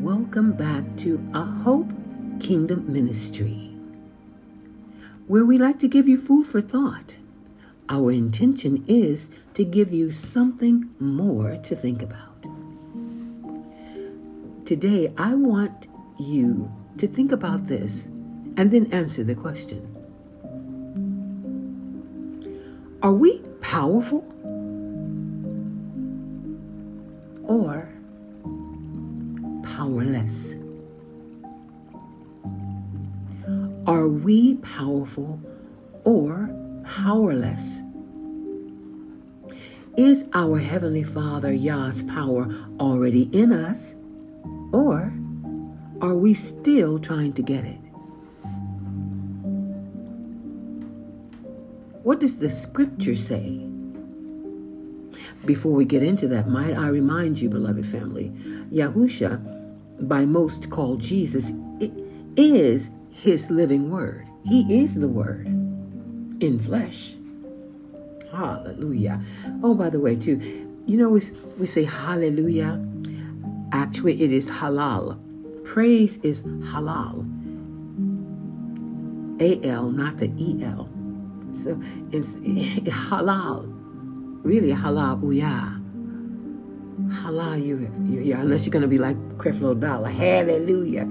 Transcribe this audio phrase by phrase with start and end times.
[0.00, 1.92] Welcome back to A Hope
[2.40, 3.70] Kingdom Ministry,
[5.26, 7.16] where we like to give you food for thought.
[7.90, 12.46] Our intention is to give you something more to think about.
[14.64, 15.88] Today, I want
[16.18, 18.06] you to think about this
[18.56, 19.86] and then answer the question
[23.02, 24.24] Are we powerful
[27.44, 27.99] or
[29.90, 30.54] powerless?
[33.86, 35.40] Are we powerful
[36.04, 36.48] or
[36.84, 37.80] powerless?
[39.96, 43.96] Is our Heavenly Father Yah's power already in us,
[44.72, 45.12] or
[46.00, 47.78] are we still trying to get it?
[52.04, 53.66] What does the scripture say?
[55.44, 58.30] Before we get into that, might I remind you, beloved family,
[58.70, 59.49] Yahusha,
[60.10, 61.52] by most called Jesus,
[62.36, 64.26] is his living word.
[64.44, 67.14] He is the word in flesh.
[68.32, 69.20] Hallelujah.
[69.62, 70.36] Oh, by the way, too,
[70.86, 71.22] you know, we,
[71.58, 72.84] we say hallelujah.
[73.72, 75.16] Actually, it is halal.
[75.64, 77.22] Praise is halal.
[79.40, 80.88] A-L, not the E-L.
[81.54, 82.32] So it's
[83.08, 83.70] halal.
[84.42, 85.79] Really halal uyah.
[87.56, 90.08] You, you unless you're going to be like Creflo Dollar.
[90.08, 91.06] Hallelujah.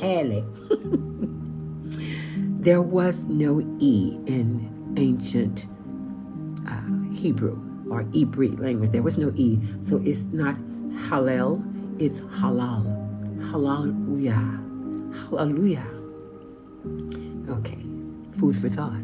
[0.00, 0.44] Halle.
[2.62, 5.66] there was no E in ancient
[6.68, 7.58] uh, Hebrew
[7.90, 8.90] or Hebrew language.
[8.90, 9.58] There was no E.
[9.84, 10.56] So it's not
[11.08, 11.62] Hallel,
[12.00, 12.84] it's halal.
[13.50, 14.60] Hallelujah.
[15.30, 15.86] Hallelujah.
[17.48, 17.84] Okay,
[18.38, 19.00] food for thought.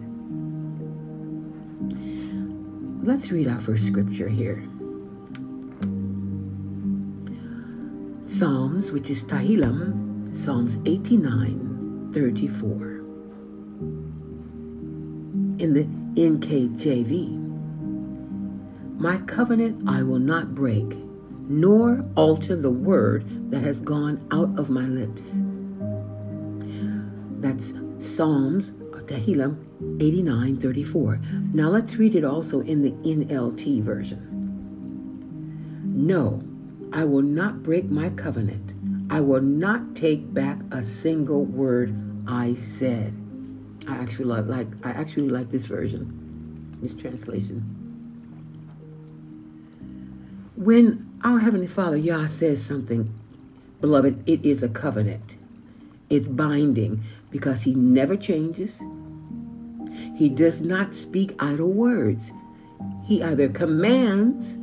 [3.02, 4.68] Let's read our first scripture here.
[8.36, 12.86] Psalms, which is Tehillim, Psalms 89, 34.
[15.58, 15.84] In the
[16.20, 17.30] NKJV,
[19.00, 20.84] My covenant I will not break,
[21.48, 25.40] nor alter the word that has gone out of my lips.
[27.40, 29.56] That's Psalms, uh, Tehillim
[29.98, 31.20] 89, 34.
[31.54, 34.34] Now let's read it also in the NLT version.
[35.84, 36.42] No,
[36.92, 38.72] I will not break my covenant.
[39.10, 41.94] I will not take back a single word
[42.26, 43.14] I said.
[43.88, 47.60] I actually like, like I actually like this version, this translation.
[50.56, 53.12] When our Heavenly Father Yah says something,
[53.80, 55.36] beloved, it is a covenant.
[56.08, 58.82] It's binding because He never changes.
[60.16, 62.32] He does not speak idle words.
[63.04, 64.58] He either commands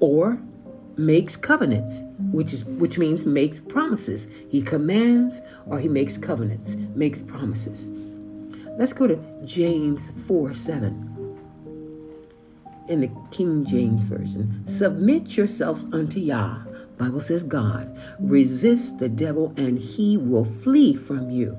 [0.00, 0.40] or
[0.96, 4.26] makes covenants, which is which means makes promises.
[4.48, 7.86] He commands or he makes covenants, makes promises.
[8.78, 11.08] Let's go to James 4 7.
[12.88, 16.58] In the King James Version, submit yourselves unto Yah.
[16.98, 21.58] Bible says God, resist the devil and he will flee from you.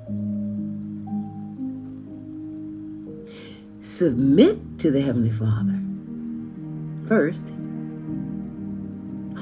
[3.80, 5.80] Submit to the Heavenly Father.
[7.08, 7.44] First,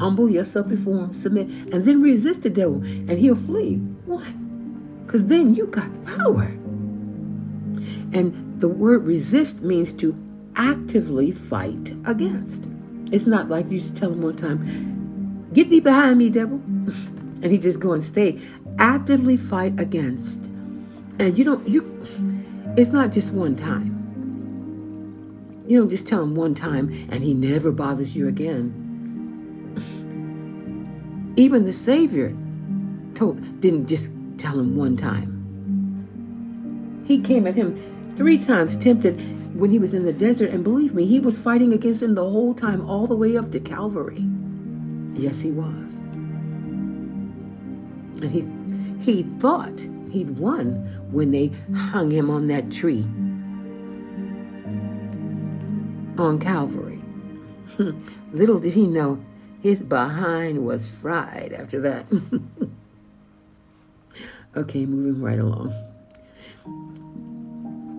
[0.02, 3.76] humble yourself before him, submit, and then resist the devil, and he'll flee.
[4.08, 4.32] Why?
[5.06, 6.46] Because then you got the power.
[8.14, 10.18] And the word resist means to
[10.56, 12.68] actively fight against.
[13.12, 16.58] It's not like you just tell him one time, get thee behind me, devil.
[17.44, 18.40] and he just go and stay.
[18.80, 20.46] Actively fight against.
[21.20, 21.82] And you don't, you,
[22.76, 24.00] it's not just one time.
[25.68, 28.91] You don't just tell him one time and he never bothers you again.
[31.42, 32.38] Even the Savior
[33.16, 37.04] told, didn't just tell him one time.
[37.08, 37.74] He came at him
[38.16, 39.20] three times, tempted
[39.58, 42.30] when he was in the desert, and believe me, he was fighting against him the
[42.30, 44.24] whole time, all the way up to Calvary.
[45.16, 45.96] Yes, he was.
[48.22, 48.48] And he
[49.04, 49.80] he thought
[50.12, 50.76] he'd won
[51.10, 53.02] when they hung him on that tree
[56.20, 57.02] on Calvary.
[58.32, 59.20] Little did he know
[59.62, 62.06] his behind was fried after that.
[64.56, 65.74] okay, moving right along.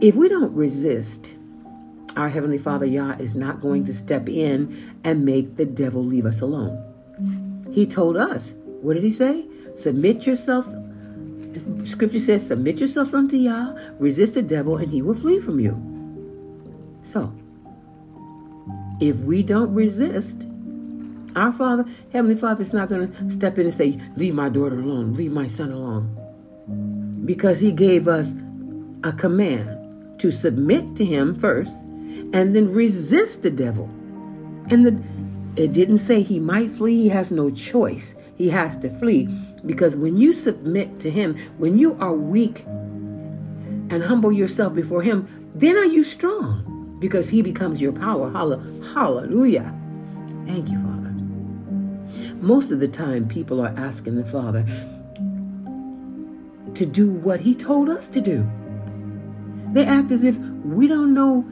[0.01, 1.37] If we don't resist,
[2.17, 6.27] our Heavenly Father Yah is not going to step in and make the devil leave
[6.27, 6.89] us alone.
[7.73, 9.47] He told us, what did he say?
[9.77, 10.67] Submit yourself.
[11.85, 15.79] Scripture says, submit yourself unto Yah, resist the devil, and he will flee from you.
[17.05, 17.33] So,
[19.01, 20.49] if we don't resist,
[21.37, 24.79] Our Father, Heavenly Father, is not going to step in and say, Leave my daughter
[24.79, 26.19] alone, leave my son alone.
[27.25, 28.35] Because He gave us
[29.05, 31.73] a command to submit to Him first
[32.33, 33.85] and then resist the devil.
[34.71, 38.15] And the, it didn't say he might flee, he has no choice.
[38.37, 39.27] He has to flee.
[39.67, 45.29] Because when you submit to Him, when you are weak and humble yourself before Him,
[45.55, 48.31] then are you strong because He becomes your power.
[48.33, 49.75] Hallelujah.
[50.47, 50.92] Thank you, Father.
[52.43, 54.65] Most of the time, people are asking the Father
[56.75, 58.45] to do what He told us to do.
[59.73, 61.47] They act as if we don't know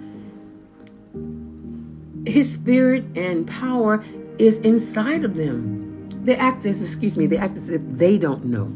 [2.27, 4.05] His Spirit and power
[4.39, 6.09] is inside of them.
[6.25, 8.75] They act as, excuse me, they act as if they don't know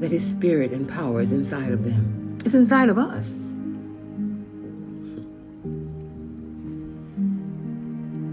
[0.00, 2.36] that His Spirit and power is inside of them.
[2.44, 3.38] It's inside of us.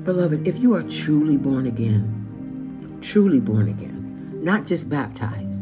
[0.08, 5.62] Beloved, if you are truly born again, truly born again, not just baptized,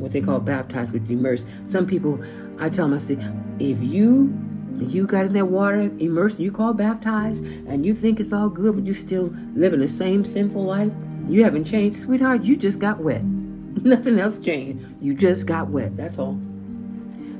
[0.00, 1.46] what they call baptized with immersed.
[1.68, 2.20] Some people,
[2.58, 3.16] I tell them, I say,
[3.60, 4.36] if you
[4.80, 8.74] you got in that water immersed, you call baptized, and you think it's all good,
[8.74, 10.90] but you still living the same sinful life,
[11.28, 12.42] you haven't changed, sweetheart.
[12.42, 13.22] You just got wet.
[13.84, 14.84] Nothing else changed.
[15.00, 15.96] You just got wet.
[15.96, 16.40] That's all.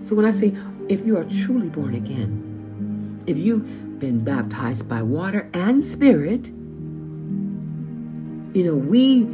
[0.05, 0.55] So when I say,
[0.89, 3.67] if you are truly born again, if you've
[4.05, 6.49] been baptized by water and spirit,
[8.55, 9.25] you know, we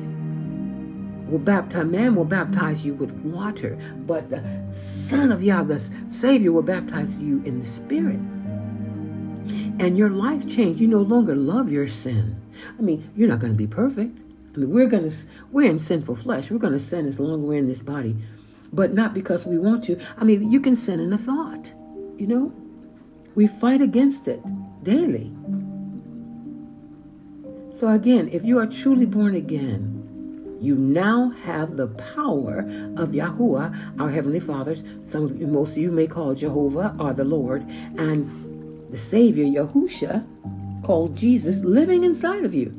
[1.29, 3.77] will baptize, man will baptize you with water,
[4.07, 4.41] but the
[4.73, 8.21] Son of Yah, the Savior, will baptize you in the Spirit.
[9.81, 10.81] And your life changed.
[10.81, 12.41] You no longer love your sin.
[12.79, 14.17] I mean, you're not going to be perfect.
[14.55, 15.17] I mean, we're going to,
[15.51, 16.49] we're in sinful flesh.
[16.49, 18.15] We're going to sin as long as we're in this body,
[18.73, 20.01] but not because we want to.
[20.17, 21.75] I mean, you can sin in a thought,
[22.19, 22.53] you know?
[23.35, 24.41] We fight against it
[24.83, 25.33] daily.
[27.75, 32.59] So again, if you are truly born again, you now have the power
[32.99, 34.77] of Yahuwah, our Heavenly Father.
[35.05, 37.63] Some of you, most of you may call Jehovah or the Lord,
[37.97, 40.27] and the Savior, Yahusha,
[40.83, 42.75] called Jesus, living inside of you.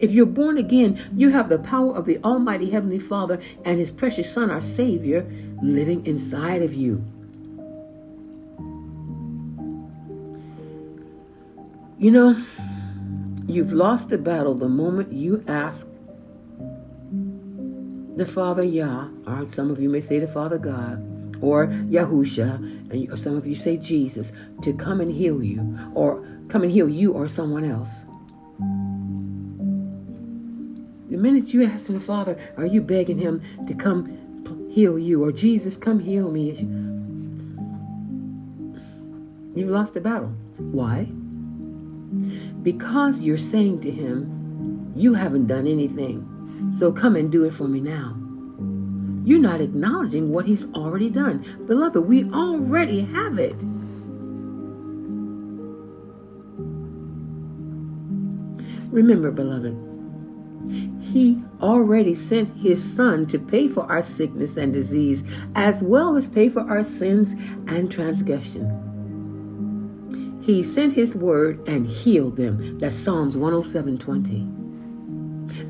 [0.00, 3.92] If you're born again, you have the power of the Almighty Heavenly Father and His
[3.92, 5.24] precious Son, our Savior,
[5.62, 7.04] living inside of you.
[12.04, 12.36] You know,
[13.46, 15.86] you've lost the battle the moment you ask
[18.16, 20.98] the Father Yah, or some of you may say the Father God,
[21.42, 26.62] or Yahusha, and some of you say Jesus, to come and heal you, or come
[26.62, 28.04] and heal you or someone else.
[31.08, 35.32] The minute you ask the Father, are you begging Him to come heal you, or
[35.32, 36.50] Jesus, come heal me?
[39.58, 40.34] You've lost the battle.
[40.58, 41.08] Why?
[42.62, 46.72] Because you're saying to Him, you haven't done anything.
[46.78, 48.16] So come and do it for me now.
[49.24, 51.44] You're not acknowledging what he's already done.
[51.66, 53.56] Beloved, we already have it.
[58.92, 59.74] Remember, beloved,
[61.00, 65.24] he already sent his son to pay for our sickness and disease,
[65.54, 67.32] as well as pay for our sins
[67.66, 68.93] and transgression.
[70.44, 72.78] He sent his word and healed them.
[72.78, 74.36] That's Psalms 107 20.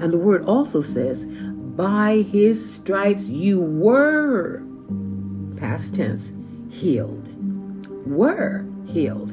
[0.01, 4.65] And the word also says, by his stripes you were,
[5.57, 6.33] past tense,
[6.71, 7.29] healed.
[8.05, 9.31] Were healed.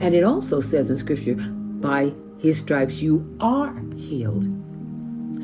[0.00, 4.46] And it also says in Scripture, by his stripes you are healed.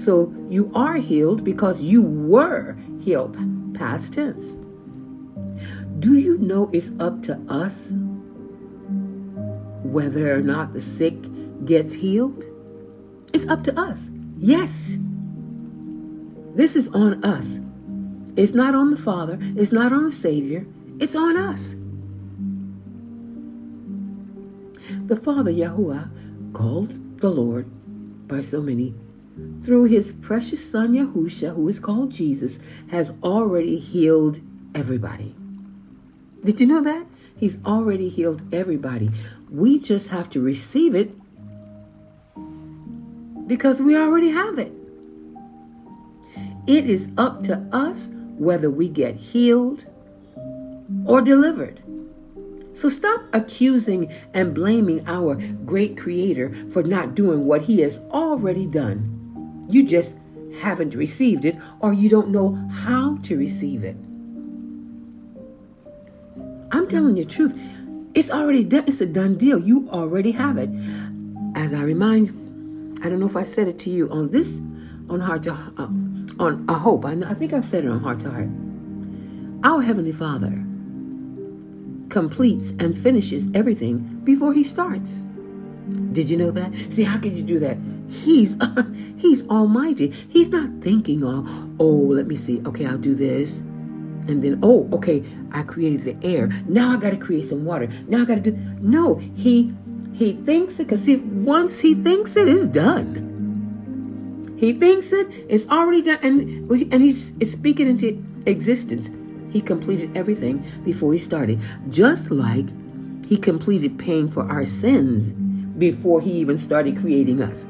[0.00, 3.36] So you are healed because you were healed,
[3.74, 4.56] past tense.
[6.00, 7.92] Do you know it's up to us
[9.92, 11.14] whether or not the sick
[11.64, 12.44] gets healed?
[13.32, 14.10] It's up to us.
[14.38, 14.96] Yes.
[16.54, 17.60] This is on us.
[18.34, 20.66] It's not on the Father, it's not on the Savior,
[20.98, 21.76] it's on us.
[25.06, 26.08] The Father, Yahuwah,
[26.54, 27.66] called the Lord
[28.28, 28.94] by so many,
[29.62, 32.58] through his precious Son, Yahusha, who is called Jesus,
[32.90, 34.40] has already healed
[34.74, 35.34] everybody.
[36.42, 37.06] Did you know that?
[37.42, 39.10] He's already healed everybody.
[39.50, 41.10] We just have to receive it
[43.48, 44.72] because we already have it.
[46.68, 49.86] It is up to us whether we get healed
[51.04, 51.82] or delivered.
[52.74, 55.34] So stop accusing and blaming our
[55.64, 59.66] great creator for not doing what he has already done.
[59.68, 60.14] You just
[60.60, 63.96] haven't received it or you don't know how to receive it.
[66.72, 67.58] I'm telling you the truth.
[68.14, 68.84] It's already done.
[68.86, 69.58] It's a done deal.
[69.58, 70.70] You already have it.
[71.54, 72.30] As I remind,
[73.04, 74.58] I don't know if I said it to you on this,
[75.08, 75.88] on heart to, uh,
[76.42, 77.04] on a hope.
[77.04, 78.48] I, I think I've said it on heart to heart.
[79.64, 80.52] Our heavenly Father
[82.08, 85.22] completes and finishes everything before He starts.
[86.12, 86.72] Did you know that?
[86.90, 87.76] See, how can you do that?
[88.08, 88.84] He's uh,
[89.16, 90.08] He's Almighty.
[90.28, 91.44] He's not thinking, oh,
[91.78, 92.62] oh, let me see.
[92.66, 93.58] Okay, I'll do this,
[94.28, 96.48] and then oh, okay, I created the air.
[96.66, 97.88] Now I got to create some water.
[98.08, 98.58] Now I got to do.
[98.80, 99.74] No, He
[100.12, 103.28] he thinks it because once he thinks it, it's done.
[104.58, 109.10] He thinks it, it's already done, and and he's it's speaking into existence.
[109.52, 112.66] He completed everything before he started, just like
[113.26, 115.32] he completed paying for our sins
[115.78, 117.66] before he even started creating us.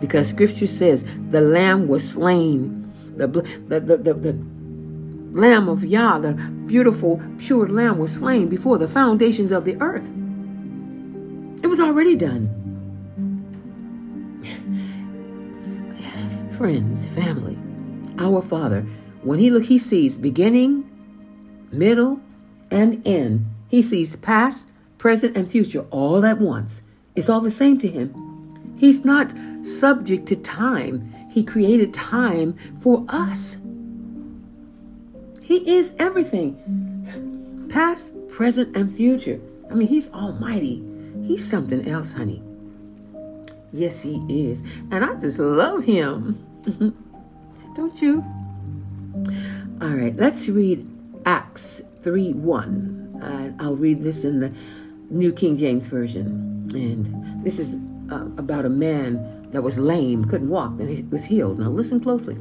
[0.00, 4.32] Because Scripture says the Lamb was slain, the the the, the, the
[5.32, 6.32] Lamb of Yah, the
[6.66, 10.10] beautiful, pure Lamb, was slain before the foundations of the earth.
[11.62, 12.56] It was already done.
[16.56, 17.56] Friends, family,
[18.18, 18.82] our Father,
[19.22, 20.84] when He look, He sees beginning,
[21.72, 22.20] middle,
[22.70, 23.46] and end.
[23.68, 24.68] He sees past,
[24.98, 26.82] present, and future all at once.
[27.16, 28.76] It's all the same to Him.
[28.78, 29.32] He's not
[29.62, 31.14] subject to time.
[31.30, 33.56] He created time for us.
[35.50, 39.40] He is everything past, present, and future.
[39.68, 40.80] I mean, He's Almighty.
[41.24, 42.40] He's something else, honey.
[43.72, 44.60] Yes, he is.
[44.92, 46.46] And I just love him.
[47.74, 48.24] Don't you?
[49.82, 50.88] All right, let's read
[51.26, 53.20] Acts 3 1.
[53.20, 54.52] Uh, I'll read this in the
[55.10, 56.70] New King James Version.
[56.74, 57.74] And this is
[58.12, 61.58] uh, about a man that was lame, couldn't walk, and he was healed.
[61.58, 62.38] Now listen closely.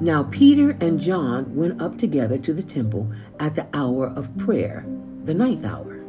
[0.00, 4.86] Now Peter and John went up together to the temple at the hour of prayer,
[5.24, 6.02] the ninth hour.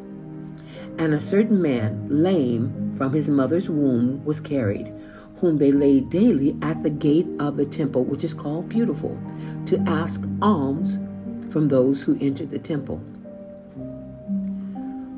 [0.98, 4.94] And a certain man, lame from his mother's womb, was carried,
[5.40, 9.20] whom they laid daily at the gate of the temple, which is called Beautiful,
[9.66, 10.98] to ask alms
[11.52, 13.02] from those who entered the temple.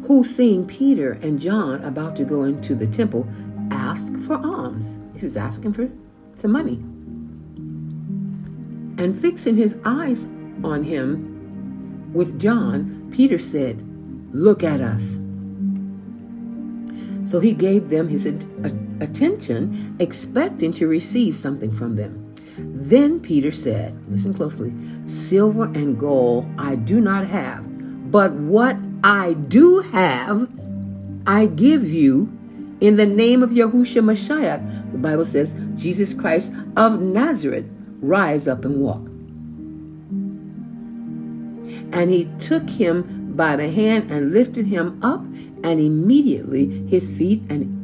[0.07, 3.27] Who, seeing Peter and John about to go into the temple,
[3.69, 4.97] asked for alms.
[5.15, 5.91] He was asking for
[6.35, 6.83] some money.
[8.97, 10.25] And fixing his eyes
[10.63, 13.81] on him with John, Peter said,
[14.33, 15.17] Look at us.
[17.29, 22.35] So he gave them his attention, expecting to receive something from them.
[22.57, 24.73] Then Peter said, Listen closely,
[25.05, 30.47] silver and gold I do not have, but what I do have,
[31.25, 32.31] I give you
[32.81, 34.91] in the name of Yahushua Mashiach.
[34.91, 37.69] The Bible says, Jesus Christ of Nazareth,
[38.03, 39.01] rise up and walk.
[41.93, 45.21] And he took him by the hand and lifted him up,
[45.63, 47.79] and immediately his feet and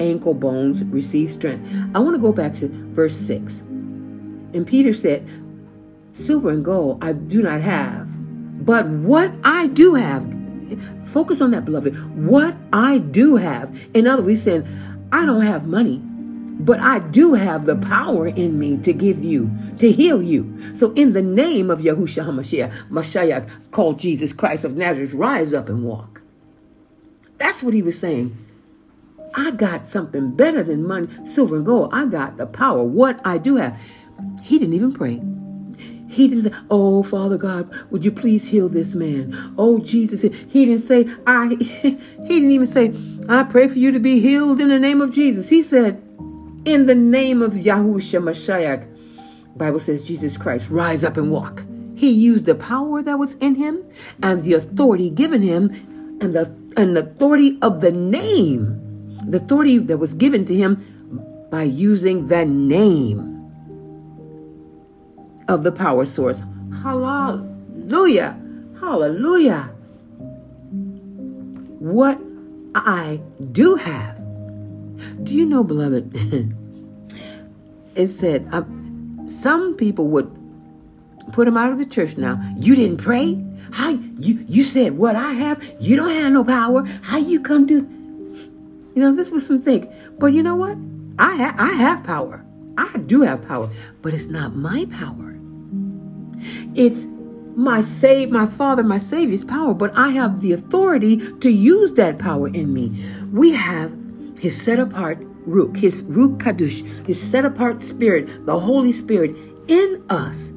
[0.00, 1.68] ankle bones received strength.
[1.94, 3.60] I want to go back to verse 6.
[3.60, 5.26] And Peter said,
[6.14, 8.06] Silver and gold I do not have,
[8.64, 10.24] but what I do have,
[11.06, 11.96] focus on that, beloved.
[12.16, 13.76] What I do have.
[13.94, 14.66] In other words, saying,
[15.12, 16.02] I don't have money,
[16.60, 20.76] but I do have the power in me to give you, to heal you.
[20.76, 25.68] So, in the name of Yahushua HaMashiach, Mashiach, called Jesus Christ of Nazareth, rise up
[25.68, 26.22] and walk.
[27.38, 28.36] That's what he was saying.
[29.34, 31.90] I got something better than money, silver, and gold.
[31.92, 33.78] I got the power, what I do have.
[34.42, 35.20] He didn't even pray.
[36.08, 39.54] He didn't say, Oh, Father God, would you please heal this man?
[39.58, 40.22] Oh, Jesus.
[40.22, 42.94] He didn't say, I, he didn't even say,
[43.28, 45.48] I pray for you to be healed in the name of Jesus.
[45.48, 46.03] He said,
[46.64, 48.88] In the name of Yahushua Mashiach.
[49.56, 51.64] Bible says, Jesus Christ, rise up and walk.
[51.94, 53.84] He used the power that was in him
[54.22, 55.70] and the authority given him
[56.20, 58.80] and the and the authority of the name,
[59.30, 60.84] the authority that was given to him
[61.50, 63.30] by using the name
[65.48, 66.42] of the power source.
[66.82, 68.36] Hallelujah.
[68.80, 69.70] Hallelujah.
[71.78, 72.18] What
[72.74, 73.20] I
[73.52, 74.13] do have.
[75.22, 76.12] Do you know, beloved?
[77.94, 80.30] it said um, some people would
[81.32, 82.40] put him out of the church now.
[82.56, 83.42] You didn't pray?
[83.72, 85.62] How you you said what I have?
[85.80, 86.84] You don't have no power.
[87.02, 87.74] How you come to
[88.94, 89.90] You know, this was some think.
[90.18, 90.76] But you know what?
[91.18, 92.44] I ha- I have power.
[92.76, 93.70] I do have power,
[94.02, 95.36] but it's not my power.
[96.74, 97.06] It's
[97.56, 102.18] my save my father my savior's power but i have the authority to use that
[102.18, 102.90] power in me
[103.32, 103.92] we have
[104.38, 109.36] his set apart Ruach, his Ruach Kadosh, his set apart spirit, the Holy Spirit
[109.68, 110.52] in us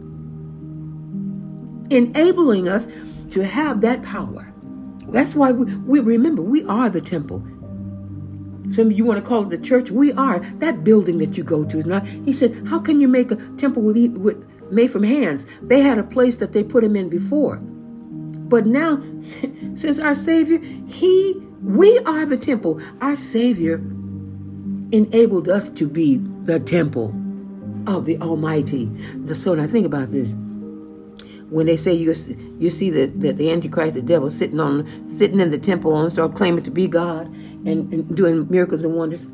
[1.90, 2.88] enabling us
[3.32, 4.54] to have that power.
[5.10, 7.46] That's why we, we remember we are the temple.
[8.74, 9.92] Some you want to call it the church.
[9.92, 10.40] We are.
[10.60, 12.06] That building that you go to not.
[12.06, 15.46] He said, How can you make a temple with, with made from hands?
[15.62, 17.58] They had a place that they put him in before.
[17.58, 22.82] But now, since our Savior, He, we are the temple.
[23.02, 23.76] Our Savior
[24.92, 27.14] enabled us to be the temple
[27.88, 28.90] of the Almighty.
[29.34, 30.34] So now think about this.
[31.50, 32.14] When they say you
[32.60, 36.12] you see that, that the Antichrist, the devil, sitting on sitting in the temple and
[36.12, 39.26] start claiming to be God and, and doing miracles and wonders,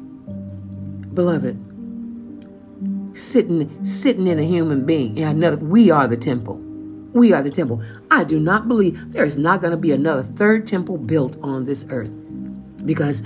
[1.13, 1.57] beloved,
[3.17, 5.19] sitting sitting in a human being.
[5.19, 6.61] And another, we are the temple.
[7.13, 7.81] We are the temple.
[8.09, 11.65] I do not believe there is not going to be another third temple built on
[11.65, 12.11] this earth
[12.85, 13.21] because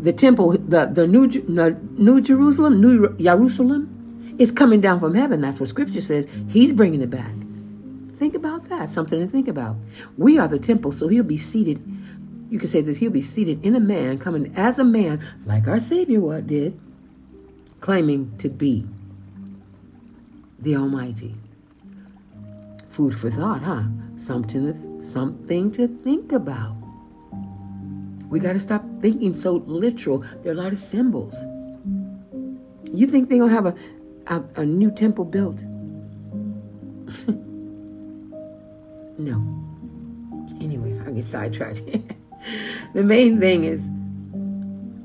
[0.00, 5.40] the temple, the, the new, new Jerusalem, New Jerusalem, is coming down from heaven.
[5.40, 6.28] That's what Scripture says.
[6.48, 7.32] He's bringing it back.
[8.18, 8.90] Think about that.
[8.90, 9.76] Something to think about.
[10.16, 11.82] We are the temple, so he'll be seated.
[12.50, 12.98] You can say this.
[12.98, 16.78] He'll be seated in a man, coming as a man, like our Savior did,
[17.80, 18.86] claiming to be
[20.60, 21.34] the Almighty
[22.98, 23.84] food for thought, huh?
[24.16, 26.74] Something to, something to think about.
[28.28, 30.24] We got to stop thinking so literal.
[30.42, 31.36] There are a lot of symbols.
[32.92, 33.74] You think they're going to have a,
[34.26, 35.62] a, a new temple built?
[39.16, 39.36] no.
[40.60, 41.82] Anyway, I get sidetracked.
[42.94, 43.88] the main thing is,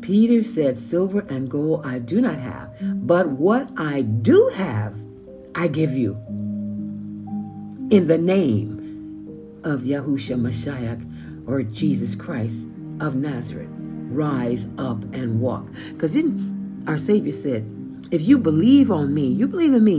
[0.01, 2.73] Peter said, Silver and gold I do not have,
[3.05, 4.99] but what I do have,
[5.53, 6.17] I give you
[7.93, 12.67] in the name of Yahusha Mashiach or Jesus Christ
[12.99, 13.69] of Nazareth.
[13.69, 15.67] Rise up and walk.
[15.91, 17.63] Because then our Savior said,
[18.09, 19.97] if you believe on me, you believe in me,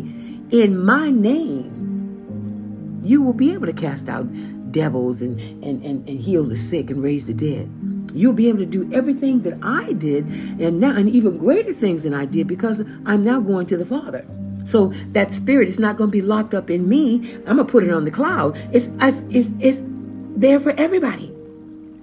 [0.50, 4.26] in my name, you will be able to cast out
[4.72, 7.70] devils and, and, and, and heal the sick and raise the dead.
[8.12, 10.26] You'll be able to do everything that I did
[10.60, 13.86] and now and even greater things than I did because I'm now going to the
[13.86, 14.26] Father.
[14.64, 17.34] So that spirit is not going to be locked up in me.
[17.46, 18.56] I'm going to put it on the cloud.
[18.72, 19.82] It's, it's, it's
[20.36, 21.34] there for everybody.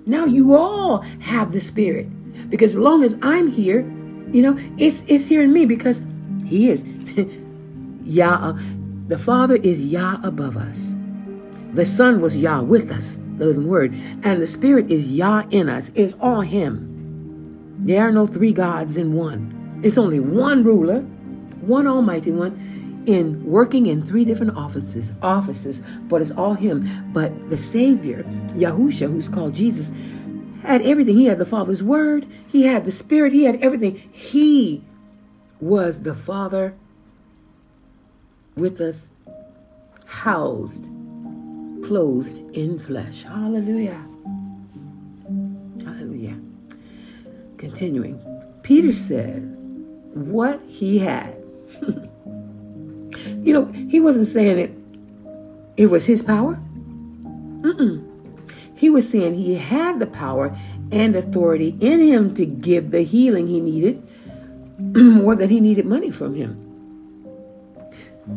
[0.06, 2.08] Now you all have the spirit.
[2.50, 3.82] Because as long as I'm here,
[4.32, 6.02] you know, it's, it's here in me because
[6.45, 6.86] he is
[8.04, 8.58] Yah.
[9.08, 10.93] The Father is Yah above us.
[11.74, 13.93] The Son was Yah with us, the living word.
[14.24, 15.91] And the Spirit is Yah in us.
[15.95, 16.88] It's all Him.
[17.80, 19.80] There are no three gods in one.
[19.84, 21.06] It's only one ruler
[21.62, 27.12] one Almighty One, in working in three different offices, offices, but it's all Him.
[27.13, 29.91] But the Savior, Yahusha, who's called Jesus,
[30.63, 31.17] had everything.
[31.17, 33.95] He had the Father's Word, He had the Spirit, He had everything.
[34.12, 34.84] He
[35.60, 36.76] was the Father
[38.56, 39.08] with us,
[40.06, 40.86] housed,
[41.84, 43.24] closed in flesh.
[43.24, 44.06] Hallelujah.
[45.84, 46.38] Hallelujah.
[47.58, 48.19] Continuing,
[48.62, 49.43] Peter said,
[50.13, 51.40] What he had
[53.44, 54.72] you know, he wasn't saying it,
[55.78, 56.60] it was his power.
[57.62, 58.08] Mm-mm.
[58.76, 60.56] He was saying he had the power
[60.91, 64.02] and authority in him to give the healing he needed
[64.80, 66.58] more than he needed money from him.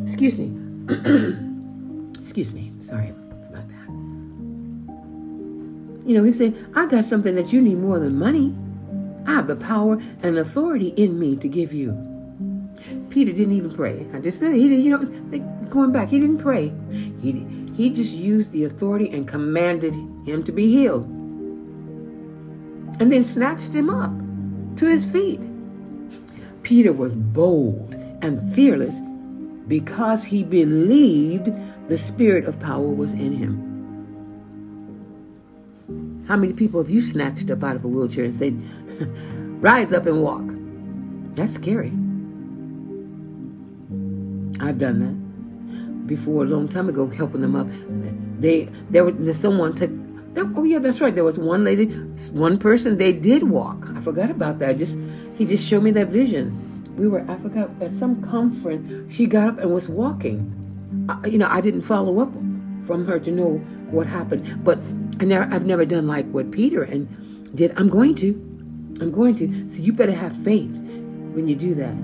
[0.04, 0.52] Excuse me.
[2.20, 2.72] Excuse me.
[2.80, 3.88] Sorry about that.
[6.06, 8.54] You know, he said, I got something that you need more than money.
[9.26, 12.13] I have the power and authority in me to give you.
[13.14, 14.04] Peter didn't even pray.
[14.12, 14.98] I just said he didn't, you know,
[15.70, 16.72] going back, he didn't pray.
[17.22, 17.46] He,
[17.76, 19.94] he just used the authority and commanded
[20.26, 21.04] him to be healed.
[22.98, 24.10] And then snatched him up
[24.78, 25.40] to his feet.
[26.64, 28.96] Peter was bold and fearless
[29.68, 31.52] because he believed
[31.86, 33.70] the spirit of power was in him.
[36.26, 38.60] How many people have you snatched up out of a wheelchair and said,
[39.62, 40.42] Rise up and walk?
[41.36, 41.92] That's scary.
[44.60, 47.66] I've done that before a long time ago, helping them up.
[48.40, 49.90] They there was someone took.
[50.36, 51.14] Oh yeah, that's right.
[51.14, 51.86] There was one lady,
[52.32, 52.98] one person.
[52.98, 53.88] They did walk.
[53.94, 54.78] I forgot about that.
[54.78, 54.98] Just
[55.36, 56.60] he just showed me that vision.
[56.96, 59.12] We were I forgot at some conference.
[59.14, 60.52] She got up and was walking.
[61.08, 62.32] I, you know, I didn't follow up
[62.82, 63.58] from her to know
[63.90, 64.78] what happened, but
[65.20, 67.08] I never, I've never done like what Peter and
[67.54, 67.72] did.
[67.78, 68.28] I'm going to.
[69.00, 69.46] I'm going to.
[69.72, 70.72] So you better have faith
[71.34, 71.94] when you do that.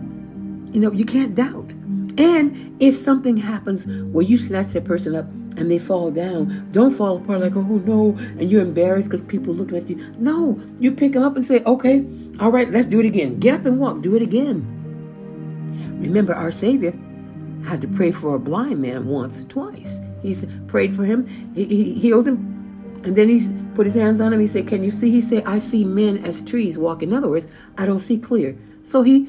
[0.72, 1.72] You know, you can't doubt.
[2.18, 6.92] And if something happens where you snatch that person up and they fall down, don't
[6.92, 9.96] fall apart like, oh no, and you're embarrassed because people look at you.
[10.18, 12.04] No, you pick them up and say, okay,
[12.38, 13.38] all right, let's do it again.
[13.38, 14.76] Get up and walk, do it again.
[16.00, 16.92] Remember, our Savior
[17.66, 20.00] had to pray for a blind man once, twice.
[20.22, 24.32] He prayed for him, he, he healed him, and then he put his hands on
[24.32, 24.40] him.
[24.40, 25.10] He said, Can you see?
[25.10, 27.10] He said, I see men as trees walking.
[27.10, 28.56] In other words, I don't see clear.
[28.82, 29.28] So he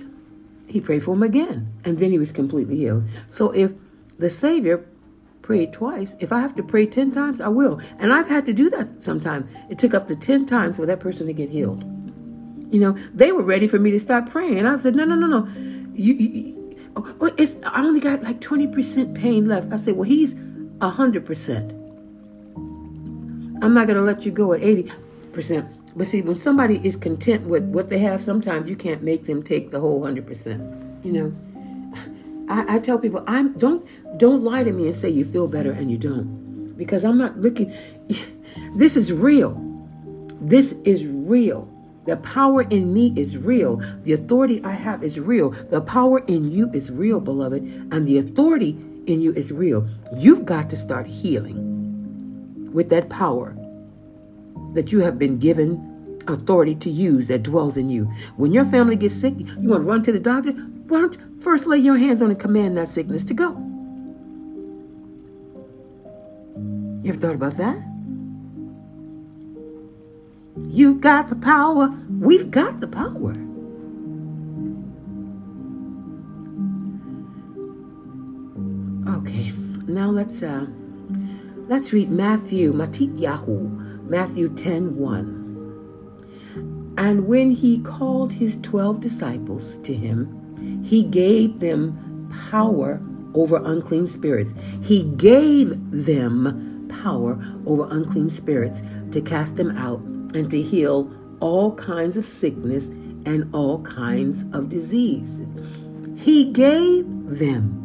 [0.72, 1.74] he prayed for him again.
[1.84, 3.04] And then he was completely healed.
[3.30, 3.72] So if
[4.18, 4.86] the Savior
[5.42, 7.82] prayed twice, if I have to pray 10 times, I will.
[8.00, 9.52] And I've had to do that sometimes.
[9.70, 11.84] It took up to 10 times for that person to get healed.
[12.74, 14.58] You know, they were ready for me to stop praying.
[14.58, 15.48] And I said, No, no, no, no.
[15.94, 19.74] You, you, oh, it's, I only got like 20% pain left.
[19.74, 21.78] I said, Well, he's 100%.
[23.64, 25.81] I'm not going to let you go at 80%.
[25.96, 29.44] But see, when somebody is content with what they have, sometimes you can't make them
[29.44, 31.06] take the whole 100%.
[31.06, 31.34] You know,
[32.50, 33.86] I, I tell people, I'm don't
[34.18, 36.76] don't lie to me and say you feel better and you don't.
[36.78, 37.74] Because I'm not looking
[38.76, 39.60] this is real.
[40.40, 41.68] This is real.
[42.06, 43.78] The power in me is real.
[44.04, 45.52] The authority I have is real.
[45.52, 47.64] The power in you is real, beloved.
[47.92, 48.76] And the authority
[49.06, 49.88] in you is real.
[50.18, 53.56] You've got to start healing with that power
[54.74, 58.12] that you have been given authority to use that dwells in you.
[58.38, 60.52] When your family gets sick, you want to run to the doctor?
[60.52, 63.50] Why don't you first lay your hands on and command that sickness to go?
[67.04, 67.78] You ever thought about that?
[70.58, 71.90] You've got the power.
[72.20, 73.32] We've got the power.
[79.18, 79.52] Okay,
[79.88, 80.68] now let's uh,
[81.68, 83.81] let's read Matthew, Matityahu,
[84.12, 86.96] Matthew 10 1.
[86.98, 93.02] And when he called his twelve disciples to him, he gave them power
[93.34, 94.54] over unclean spirits.
[94.84, 100.02] He gave them power over unclean spirits to cast them out
[100.36, 102.90] and to heal all kinds of sickness
[103.26, 105.40] and all kinds of disease.
[106.18, 107.78] He gave them.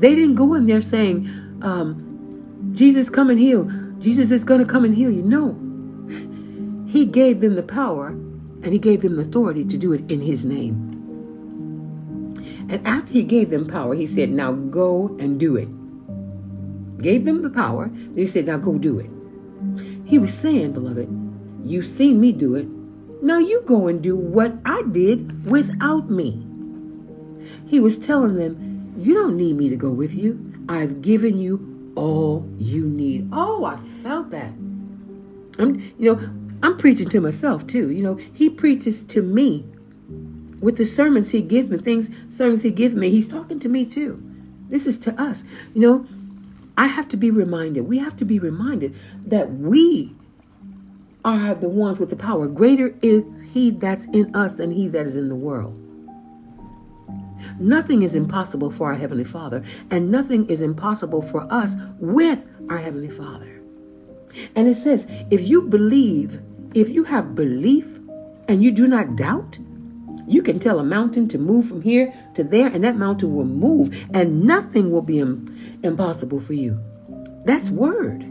[0.00, 1.30] They didn't go in there saying,
[1.62, 2.13] um,
[2.74, 3.70] Jesus, come and heal.
[3.98, 5.22] Jesus is going to come and heal you.
[5.22, 5.56] No.
[6.90, 10.20] He gave them the power and he gave them the authority to do it in
[10.20, 10.90] his name.
[12.68, 15.68] And after he gave them power, he said, Now go and do it.
[17.00, 17.90] Gave them the power.
[18.14, 19.10] He said, Now go do it.
[20.04, 21.08] He was saying, beloved,
[21.64, 22.66] you've seen me do it.
[23.22, 26.44] Now you go and do what I did without me.
[27.66, 30.52] He was telling them, You don't need me to go with you.
[30.68, 33.28] I've given you all you need.
[33.32, 34.52] Oh, I felt that.
[35.58, 36.20] I'm, you know,
[36.62, 37.90] I'm preaching to myself too.
[37.90, 39.64] You know, he preaches to me
[40.60, 43.10] with the sermons he gives me, things, sermons he gives me.
[43.10, 44.22] He's talking to me too.
[44.68, 45.44] This is to us.
[45.74, 46.06] You know,
[46.76, 48.94] I have to be reminded, we have to be reminded
[49.26, 50.14] that we
[51.24, 52.48] are the ones with the power.
[52.48, 55.80] Greater is he that's in us than he that is in the world.
[57.58, 62.78] Nothing is impossible for our Heavenly Father, and nothing is impossible for us with our
[62.78, 63.60] Heavenly Father.
[64.56, 66.40] And it says, if you believe,
[66.74, 68.00] if you have belief
[68.48, 69.58] and you do not doubt,
[70.26, 73.44] you can tell a mountain to move from here to there, and that mountain will
[73.44, 76.80] move, and nothing will be Im- impossible for you.
[77.44, 78.24] That's word.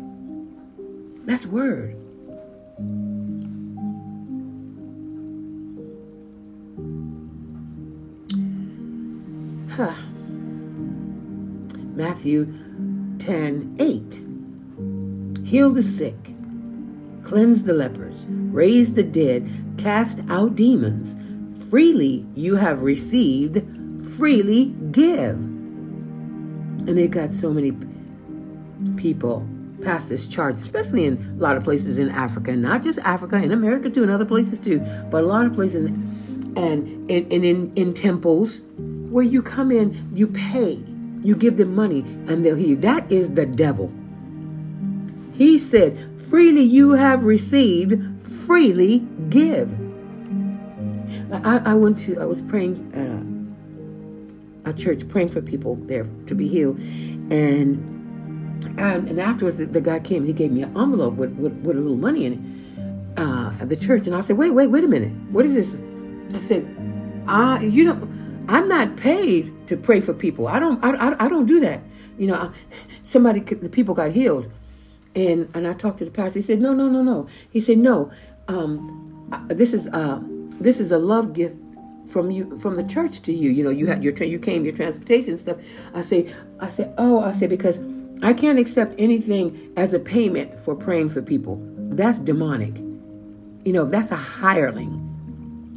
[1.26, 1.96] That's word.
[9.76, 9.96] Huh.
[11.96, 12.46] Matthew
[13.18, 15.48] 10 8.
[15.48, 16.36] Heal the sick,
[17.24, 21.16] cleanse the lepers, raise the dead, cast out demons
[21.72, 23.64] freely you have received,
[24.16, 25.40] freely give.
[25.40, 27.72] And they got so many
[28.96, 29.48] people
[29.82, 33.52] pass this charge, especially in a lot of places in Africa, not just Africa, in
[33.52, 36.14] America too, and other places too, but a lot of places and
[36.56, 38.62] and in, in, in temples
[39.14, 40.84] where you come in, you pay,
[41.22, 42.76] you give them money, and they'll heal you.
[42.78, 43.92] That is the devil.
[45.34, 49.00] He said, freely you have received, freely
[49.30, 49.72] give.
[51.32, 52.92] I, I went to, I was praying
[54.66, 56.80] at a, a, church, praying for people there to be healed.
[57.32, 57.90] And
[58.78, 61.76] and, and afterwards, the, the guy came he gave me an envelope with, with, with
[61.76, 64.08] a little money in it uh, at the church.
[64.08, 65.12] And I said, wait, wait, wait a minute.
[65.32, 65.82] What is this?
[66.34, 66.66] I said,
[67.28, 68.08] I, you know,
[68.48, 70.48] I'm not paid to pray for people.
[70.48, 71.82] I don't, I, I, I don't do that.
[72.18, 72.52] You know,
[73.04, 74.52] somebody, the people got healed.
[75.16, 76.40] And, and I talked to the pastor.
[76.40, 77.28] He said, no, no, no, no.
[77.52, 78.12] He said, no,
[78.48, 80.20] um, this is, uh,
[80.60, 81.56] this is a love gift
[82.08, 83.50] from you from the church to you.
[83.50, 85.58] You know, you had your train you came your transportation stuff.
[85.94, 87.80] I say, I say, oh, I say because
[88.22, 91.60] I can't accept anything as a payment for praying for people.
[91.78, 92.78] That's demonic.
[93.66, 95.00] You know, that's a hireling.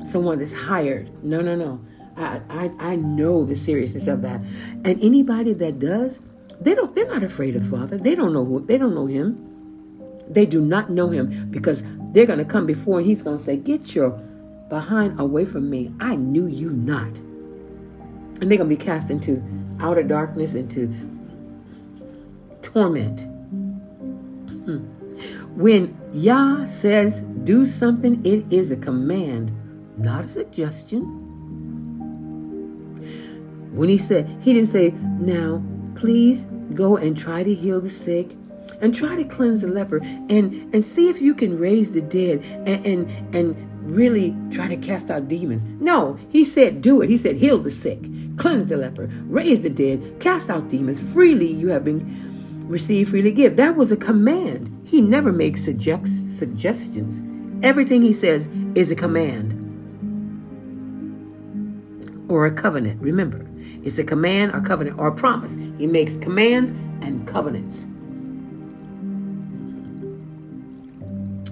[0.07, 1.11] Someone that's hired.
[1.24, 1.81] No, no, no.
[2.16, 4.40] I, I know the seriousness of that.
[4.85, 6.20] And anybody that does,
[6.61, 7.98] they don't they're not afraid of Father.
[7.98, 9.42] They don't know who they don't know him.
[10.29, 13.94] They do not know him because they're to come before and he's to say, Get
[13.94, 14.11] your
[14.68, 15.92] behind away from me.
[16.00, 17.07] I knew you not.
[18.40, 19.42] And they're to be cast into
[19.81, 20.88] outer darkness, into
[22.62, 23.22] torment.
[24.64, 24.79] Hmm.
[25.55, 29.52] When Yah says do something, it is a command,
[29.96, 31.25] not a suggestion.
[33.76, 35.62] When he said, he didn't say, now
[35.94, 38.36] please go and try to heal the sick
[38.80, 42.42] and try to cleanse the leper and, and see if you can raise the dead
[42.66, 45.62] and, and, and really try to cast out demons.
[45.80, 47.08] No, he said, do it.
[47.08, 48.00] He said, heal the sick,
[48.36, 51.00] cleanse the leper, raise the dead, cast out demons.
[51.12, 53.56] Freely you have been received, freely give.
[53.56, 54.72] That was a command.
[54.84, 57.22] He never makes suggest- suggestions.
[57.64, 59.62] Everything he says is a command
[62.28, 63.00] or a covenant.
[63.00, 63.46] Remember,
[63.87, 65.55] it's a command, a covenant, or a promise.
[65.79, 67.87] He makes commands and covenants.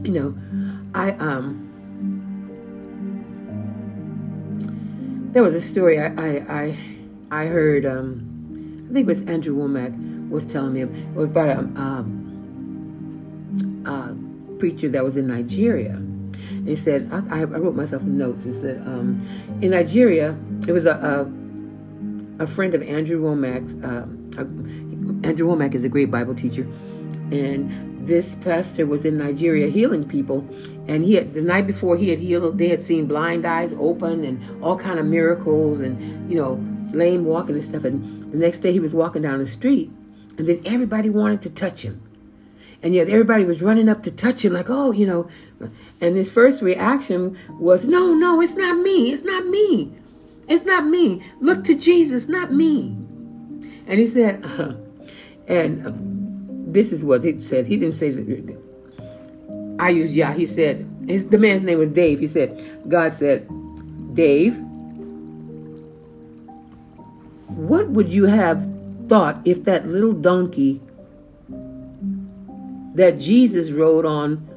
[0.05, 0.35] You know,
[0.94, 1.61] I um
[5.33, 6.77] there was a story I I I,
[7.31, 10.83] I heard um I think it was Andrew Wommack was telling me
[11.23, 12.23] about a um,
[13.87, 14.12] uh,
[14.59, 16.03] preacher that was in Nigeria.
[16.64, 18.44] He said, I, I wrote myself notes.
[18.44, 19.20] He said, um,
[19.61, 21.43] in Nigeria, it was a, a,
[22.38, 23.64] a friend of Andrew Wommack.
[23.85, 24.07] Uh,
[25.27, 26.62] Andrew Wommack is a great Bible teacher,
[27.31, 30.47] and this pastor was in Nigeria healing people.
[30.87, 34.25] And he had the night before he had healed, they had seen blind eyes open
[34.25, 37.85] and all kind of miracles, and you know, lame walking and stuff.
[37.85, 39.90] And the next day he was walking down the street,
[40.38, 42.01] and then everybody wanted to touch him.
[42.83, 45.27] And yet everybody was running up to touch him, like, oh, you know.
[46.03, 49.11] And his first reaction was, no, no, it's not me.
[49.11, 49.90] It's not me.
[50.48, 51.22] It's not me.
[51.40, 52.96] Look to Jesus, not me.
[53.87, 54.44] And he said,
[55.48, 55.92] and uh,
[56.72, 57.66] this is what he said.
[57.66, 58.09] He didn't say,
[59.78, 60.33] I use Yah.
[60.33, 62.20] He said, his, the man's name was Dave.
[62.20, 63.48] He said, God said,
[64.14, 64.57] Dave,
[67.48, 68.68] what would you have
[69.09, 70.80] thought if that little donkey
[72.94, 74.48] that Jesus rode on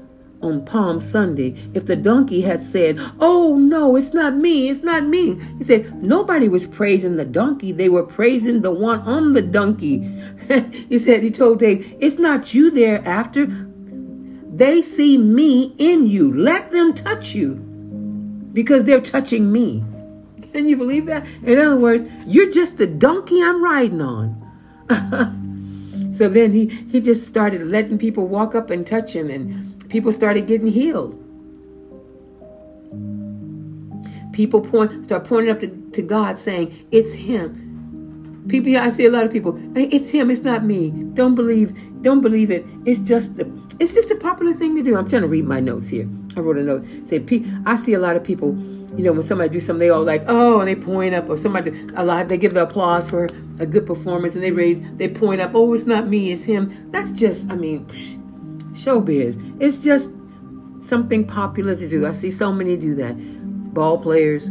[0.41, 5.05] on Palm Sunday, if the donkey had said, Oh no, it's not me, it's not
[5.05, 5.41] me.
[5.57, 9.99] He said, Nobody was praising the donkey, they were praising the one on the donkey.
[10.89, 13.45] he said, He told Dave, It's not you they're after.
[13.45, 16.33] They see me in you.
[16.33, 17.55] Let them touch you
[18.53, 19.83] because they're touching me.
[20.53, 21.25] Can you believe that?
[21.43, 24.43] In other words, you're just the donkey I'm riding on.
[26.17, 30.11] So then he, he just started letting people walk up and touch him, and people
[30.11, 31.23] started getting healed.
[34.33, 38.45] People point start pointing up to, to God saying, It's him.
[38.47, 40.91] People I see a lot of people, hey, it's him, it's not me.
[41.13, 42.65] Don't believe, don't believe it.
[42.85, 43.45] It's just the
[43.79, 44.97] it's just a popular thing to do.
[44.97, 46.09] I'm trying to read my notes here.
[46.35, 46.85] I wrote a note.
[47.09, 47.23] Say,
[47.65, 48.55] I see a lot of people,
[48.95, 51.37] you know, when somebody do something, they all like, oh, and they point up, or
[51.37, 53.27] somebody a lot, they give the applause for
[53.59, 56.89] a good performance, and they raise, they point up, oh, it's not me, it's him.
[56.91, 57.85] That's just, I mean,
[58.77, 59.57] showbiz.
[59.59, 60.11] It's just
[60.79, 62.05] something popular to do.
[62.05, 63.15] I see so many do that.
[63.73, 64.49] Ball players,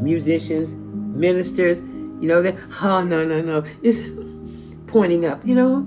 [0.00, 0.74] musicians,
[1.16, 1.80] ministers,
[2.20, 3.64] you know, they, oh, no, no, no.
[3.82, 4.00] It's
[4.88, 5.86] pointing up, you know.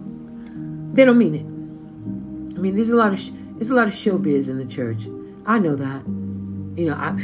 [0.93, 2.57] They don't mean it.
[2.57, 5.07] I mean, there's a lot of sh- there's a lot of showbiz in the church.
[5.45, 6.05] I know that.
[6.79, 7.17] You know, I.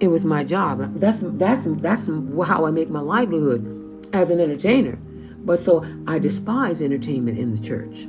[0.00, 0.98] It was my job.
[0.98, 4.96] That's that's that's how I make my livelihood as an entertainer.
[5.44, 8.06] But so I despise entertainment in the church.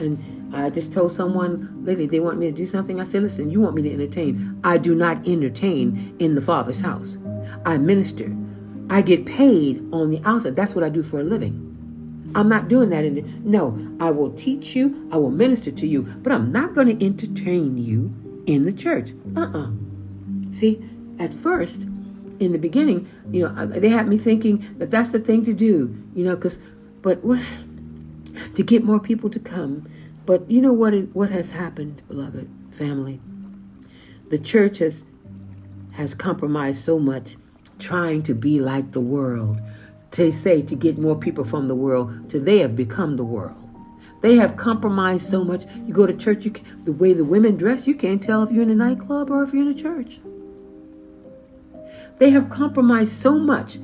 [0.00, 3.00] And I just told someone lately they want me to do something.
[3.00, 4.60] I said, listen, you want me to entertain.
[4.64, 7.18] I do not entertain in the Father's house.
[7.64, 8.34] I minister.
[8.88, 10.56] I get paid on the outside.
[10.56, 11.66] That's what I do for a living.
[12.34, 13.04] I'm not doing that.
[13.04, 16.96] In no, I will teach you, I will minister to you, but I'm not going
[16.96, 18.14] to entertain you
[18.46, 19.10] in the church.
[19.36, 19.70] Uh-uh.
[20.52, 20.82] See,
[21.18, 21.82] at first,
[22.38, 25.96] in the beginning, you know, they had me thinking that that's the thing to do,
[26.14, 26.58] you know, because,
[27.02, 27.40] but what,
[28.54, 29.88] to get more people to come.
[30.26, 30.92] But you know what?
[31.14, 33.20] What has happened, beloved family?
[34.30, 35.04] The church has
[35.92, 37.36] has compromised so much,
[37.78, 39.60] trying to be like the world
[40.12, 43.56] to say to get more people from the world to they have become the world.
[44.22, 45.64] They have compromised so much.
[45.86, 48.50] You go to church, you can, the way the women dress, you can't tell if
[48.50, 50.20] you're in a nightclub or if you're in a church.
[52.18, 53.78] They have compromised so much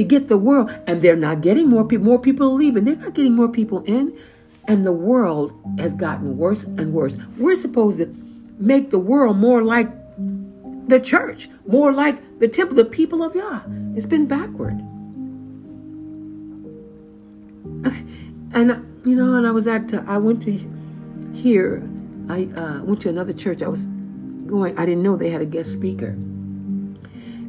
[0.00, 2.06] to get the world, and they're not getting more people.
[2.06, 2.84] More people leaving.
[2.84, 4.16] They're not getting more people in,
[4.66, 7.16] and the world has gotten worse and worse.
[7.36, 8.06] We're supposed to
[8.58, 9.88] make the world more like
[10.88, 13.60] the church, more like the temple, the people of Yah.
[13.94, 14.80] It's been backward.
[18.52, 20.58] And you know, and I was at, uh, I went to
[21.32, 21.88] here,
[22.28, 23.62] I uh, went to another church.
[23.62, 23.86] I was
[24.44, 26.16] going, I didn't know they had a guest speaker.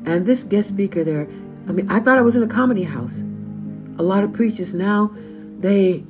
[0.06, 1.28] And this guest speaker there,
[1.68, 3.24] I mean, I thought I was in a comedy house.
[3.98, 5.12] A lot of preachers now,
[5.60, 6.04] they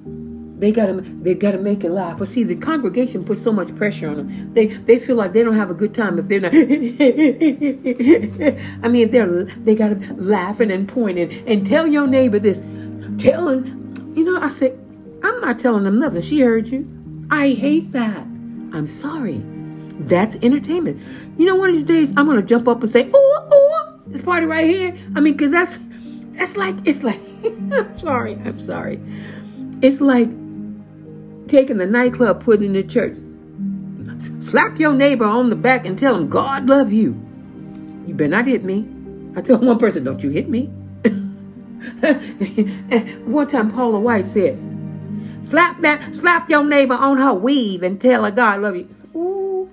[0.61, 2.19] they gotta they gotta make it laugh.
[2.19, 4.53] But see, the congregation puts so much pressure on them.
[4.53, 6.53] They they feel like they don't have a good time if they're not.
[6.53, 6.57] I
[8.87, 12.61] mean, if they're they gotta laughing and pointing and tell your neighbor this.
[13.17, 14.71] Telling, you know, I said,
[15.21, 16.21] I'm not telling them nothing.
[16.21, 16.87] She heard you.
[17.29, 18.25] I hate that.
[18.73, 19.43] I'm sorry.
[19.99, 20.99] That's entertainment.
[21.37, 24.21] You know, one of these days I'm gonna jump up and say, "Oh, oh, this
[24.21, 25.77] party right here." I mean, cause that's
[26.33, 27.19] that's like it's like.
[27.93, 28.33] Sorry.
[28.45, 28.99] I'm sorry.
[29.81, 30.29] It's like
[31.47, 33.17] taking the nightclub, putting in the church.
[34.47, 37.19] Slap your neighbor on the back and tell him God love you.
[38.05, 38.87] You better not hit me.
[39.35, 40.65] I told one person, don't you hit me.
[43.25, 44.59] one time Paula White said,
[45.43, 48.87] slap that, slap your neighbor on her weave and tell her God love you.
[49.15, 49.69] Ooh.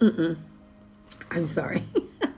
[0.00, 0.36] Mm-mm.
[1.30, 1.82] I'm sorry.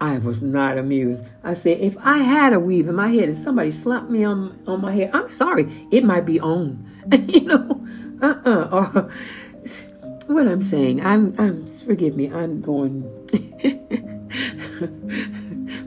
[0.00, 1.24] I was not amused.
[1.42, 4.62] I said, if I had a weave in my head and somebody slapped me on,
[4.66, 5.88] on my head, I'm sorry.
[5.90, 6.88] It might be on.
[7.26, 7.84] you know,
[8.22, 8.68] uh-uh.
[8.70, 9.10] Or
[10.26, 13.02] what I'm saying, I'm, I'm, forgive me, I'm going,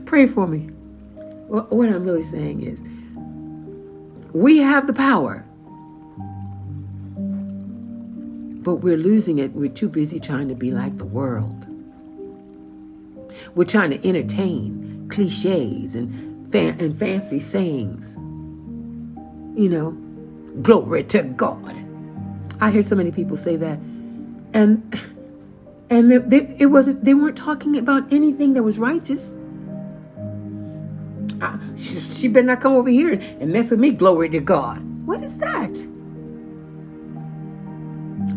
[0.04, 0.68] pray for me.
[1.48, 2.82] What I'm really saying is,
[4.34, 5.44] we have the power,
[8.62, 9.52] but we're losing it.
[9.52, 11.66] We're too busy trying to be like the world.
[13.54, 18.16] We're trying to entertain cliches and, fan- and fancy sayings.
[19.54, 19.90] You know,
[20.62, 21.76] glory to God.
[22.60, 23.78] I hear so many people say that,
[24.54, 25.00] and
[25.90, 27.04] and they, they, it wasn't.
[27.04, 29.34] They weren't talking about anything that was righteous.
[31.42, 33.90] Uh, she, she better not come over here and mess with me.
[33.90, 34.80] Glory to God.
[35.06, 35.76] What is that?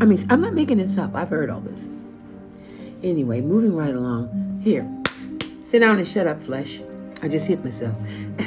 [0.01, 1.15] I mean, I'm not making this up.
[1.15, 1.89] I've heard all this.
[3.04, 4.60] Anyway, moving right along.
[4.63, 4.84] Here,
[5.65, 6.80] Sit down and shut up, flesh.
[7.23, 7.95] I just hit myself.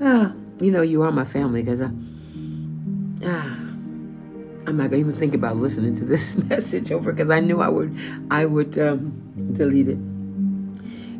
[0.00, 1.90] ah, you know, you are my family because I.
[3.22, 3.58] Ah,
[4.66, 7.68] I'm not gonna even think about listening to this message over because I knew I
[7.68, 7.94] would,
[8.30, 9.12] I would um,
[9.52, 9.98] delete it.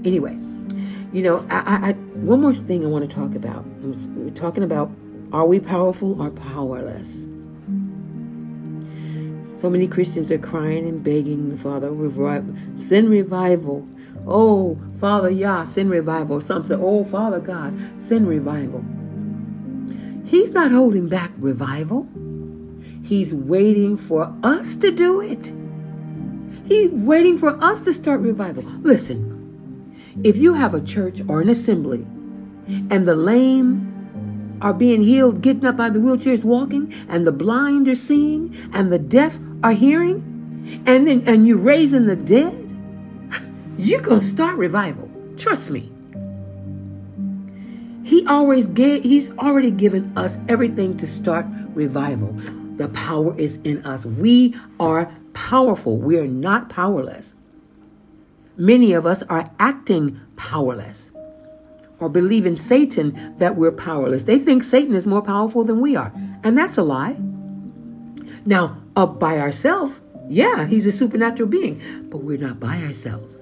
[0.07, 0.33] Anyway,
[1.13, 3.67] you know, I, I, one more thing I want to talk about.
[3.83, 4.91] We're talking about
[5.31, 7.27] are we powerful or powerless?
[9.61, 12.47] So many Christians are crying and begging the Father, revive,
[12.79, 13.87] send revival.
[14.27, 16.41] Oh, Father Yah, send revival.
[16.41, 18.83] Some say, Oh, Father God, send revival.
[20.25, 22.09] He's not holding back revival.
[23.03, 25.53] He's waiting for us to do it.
[26.67, 28.63] He's waiting for us to start revival.
[28.81, 32.07] Listen, if you have a church or an assembly
[32.69, 34.00] and the lame
[34.61, 38.57] are being healed, getting up out of the wheelchairs, walking, and the blind are seeing,
[38.73, 42.55] and the deaf are hearing, and then and you're raising the dead,
[43.79, 45.11] you're gonna start revival.
[45.37, 45.91] Trust me.
[48.05, 52.33] He always gave, he's already given us everything to start revival.
[52.77, 54.05] The power is in us.
[54.05, 55.97] We are powerful.
[55.97, 57.35] We are not powerless.
[58.57, 61.13] Many of us are acting powerless
[62.01, 64.25] or believe in Satan that we're powerless.
[64.25, 66.13] They think Satan is more powerful than we are.
[66.43, 67.17] And that's a lie.
[68.47, 73.41] Now, up by ourselves, yeah, he's a supernatural being, but we're not by ourselves.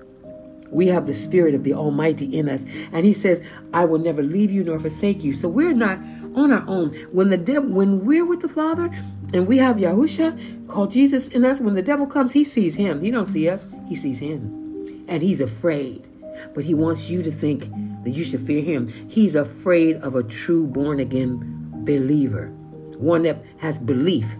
[0.71, 2.65] We have the spirit of the Almighty in us.
[2.93, 3.43] And he says,
[3.73, 5.33] I will never leave you nor forsake you.
[5.33, 5.99] So we're not
[6.35, 6.95] on our own.
[7.13, 8.87] When the devil when we're with the Father
[9.33, 13.03] and we have Yahusha called Jesus in us, when the devil comes, he sees him.
[13.03, 15.05] He don't see us, he sees him.
[15.09, 16.07] And he's afraid.
[16.55, 17.69] But he wants you to think
[18.09, 18.89] that you should fear him.
[19.09, 22.49] He's afraid of a true born again believer,
[22.97, 24.37] one that has belief.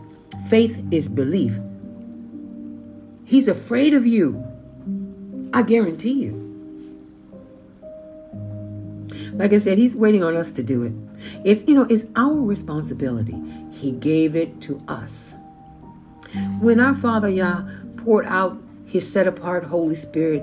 [0.49, 1.61] Faith is belief.
[3.27, 4.43] He's afraid of you.
[5.53, 6.45] I guarantee you.
[9.35, 10.93] Like I said, he's waiting on us to do it.
[11.45, 13.37] It's you know, it's our responsibility.
[13.71, 15.35] He gave it to us.
[16.61, 17.69] When our Father Yah
[17.99, 20.43] poured out his set apart Holy Spirit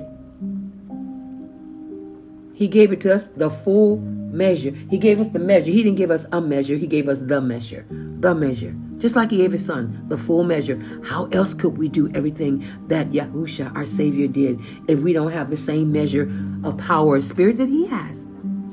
[2.55, 4.71] he gave it to us the full measure.
[4.89, 5.69] He gave us the measure.
[5.69, 6.77] He didn't give us a measure.
[6.77, 7.85] He gave us the measure.
[7.89, 8.73] The measure.
[8.97, 10.81] Just like he gave his son the full measure.
[11.03, 15.51] How else could we do everything that Yahusha, our Savior, did if we don't have
[15.51, 16.31] the same measure
[16.63, 18.25] of power and spirit that he has?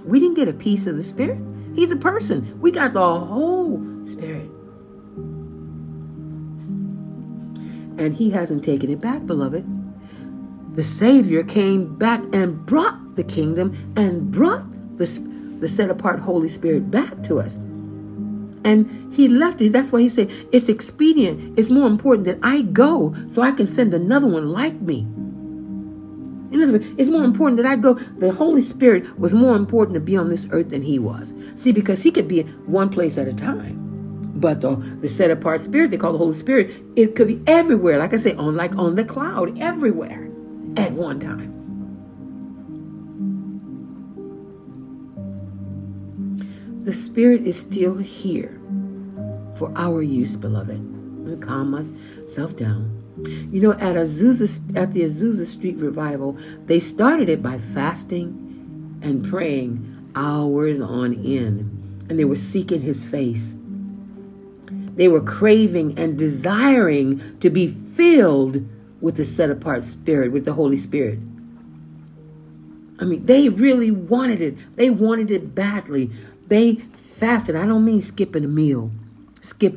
[0.05, 1.41] We didn't get a piece of the spirit.
[1.75, 2.61] He's a person.
[2.61, 4.49] We got the whole spirit.
[7.99, 9.82] And he hasn't taken it back, beloved.
[10.75, 14.65] The Savior came back and brought the kingdom and brought
[14.97, 15.05] the,
[15.61, 17.57] the set apart Holy Spirit back to us.
[18.65, 19.71] And he left it.
[19.71, 21.59] That's why he said, It's expedient.
[21.59, 25.01] It's more important that I go so I can send another one like me.
[26.53, 27.95] In other words, it's more important that I go.
[27.95, 31.35] The Holy Spirit was more important to be on this earth than he was.
[31.55, 33.79] See, because he could be one place at a time.
[34.37, 37.99] But the, the set apart spirit they call the Holy Spirit, it could be everywhere.
[37.99, 40.32] Like I say, on like on the cloud, everywhere
[40.77, 41.63] at one time.
[46.85, 48.61] The Spirit is still here
[49.57, 50.81] for our use, beloved.
[51.29, 52.99] Let me calm myself down.
[53.25, 59.25] You know, at Azusa, at the Azusa Street revival, they started it by fasting and
[59.25, 63.55] praying hours on end, and they were seeking His face.
[64.97, 68.67] They were craving and desiring to be filled
[69.03, 71.19] with the set apart Spirit, with the Holy Spirit.
[72.99, 74.77] I mean, they really wanted it.
[74.77, 76.11] They wanted it badly.
[76.47, 77.57] They fasted.
[77.57, 78.93] I don't mean skipping a meal.
[79.41, 79.77] Skip,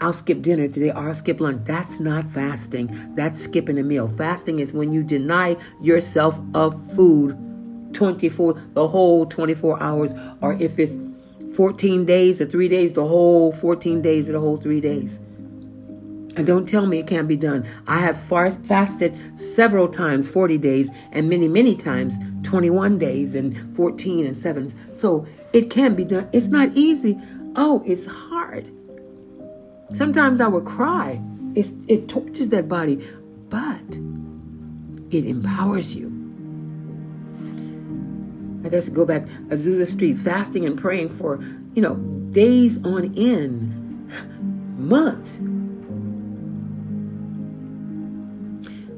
[0.00, 1.62] I'll skip dinner today or I'll skip lunch.
[1.64, 3.14] That's not fasting.
[3.14, 4.08] That's skipping a meal.
[4.08, 7.38] Fasting is when you deny yourself of food
[7.92, 10.96] 24, the whole 24 hours, or if it's
[11.54, 15.20] 14 days or three days, the whole 14 days or the whole three days.
[16.36, 17.66] And don't tell me it can't be done.
[17.86, 24.26] I have fasted several times, 40 days, and many, many times, 21 days and 14
[24.26, 24.94] and 7.
[24.94, 26.28] So it can be done.
[26.32, 27.18] It's not easy.
[27.56, 28.70] Oh, it's hard.
[29.92, 31.22] Sometimes I would cry.
[31.54, 32.96] It's, it tortures that body,
[33.48, 33.96] but
[35.10, 36.10] it empowers you.
[38.64, 41.94] I guess go back Azusa Street, fasting and praying for, you know,
[42.32, 44.08] days on end,
[44.78, 45.38] months.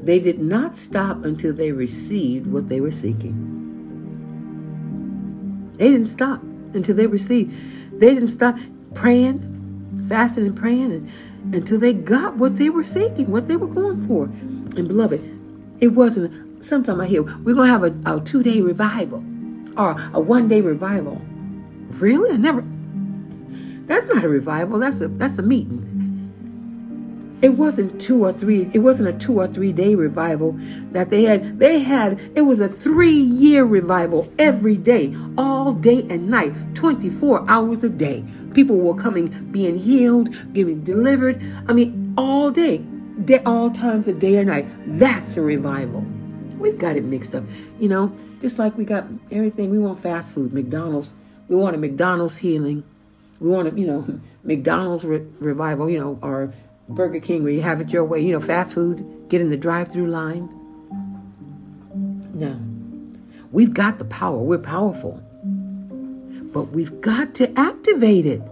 [0.07, 3.35] They did not stop until they received what they were seeking.
[5.79, 6.41] They didn't stop
[6.75, 7.53] until they received.
[7.99, 8.57] They didn't stop
[8.95, 9.41] praying,
[10.09, 11.11] fasting, and praying and,
[11.53, 14.27] until they got what they were seeking, what they were going for.
[14.79, 15.21] And beloved,
[15.81, 16.65] it wasn't.
[16.65, 19.25] Sometimes I hear we're gonna have a, a two day revival
[19.77, 21.21] or a one day revival.
[21.99, 22.31] Really?
[22.31, 22.65] I never.
[23.87, 24.79] That's not a revival.
[24.79, 25.96] That's a that's a meeting.
[27.43, 30.59] It wasn't two or three, it wasn't a two or three day revival
[30.93, 31.59] that they had.
[31.59, 37.45] They had, it was a three year revival every day, all day and night, 24
[37.49, 38.25] hours a day.
[38.55, 41.43] People were coming, being healed, getting delivered.
[41.69, 42.79] I mean, all day,
[43.25, 44.67] day all times of day or night.
[44.87, 46.07] That's a revival.
[46.59, 47.45] We've got it mixed up.
[47.79, 49.71] You know, just like we got everything.
[49.71, 51.11] We want fast food, McDonald's.
[51.49, 52.83] We want a McDonald's healing.
[53.41, 56.55] We want a, you know, McDonald's re- revival, you know, or
[56.89, 59.57] Burger King where you have it your way, you know, fast food, get in the
[59.57, 60.49] drive through line.
[62.33, 62.61] No.
[63.51, 64.39] We've got the power.
[64.39, 65.23] We're powerful.
[66.53, 68.43] But we've got to activate it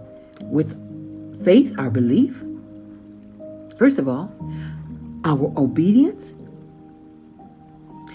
[0.41, 2.43] with faith, our belief.
[3.77, 4.33] First of all,
[5.23, 6.35] our obedience.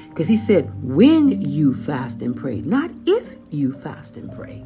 [0.08, 4.64] Because he said, when you fast and pray, not if you fast and pray.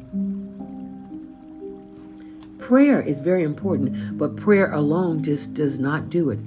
[2.65, 6.39] Prayer is very important, but prayer alone just does not do it.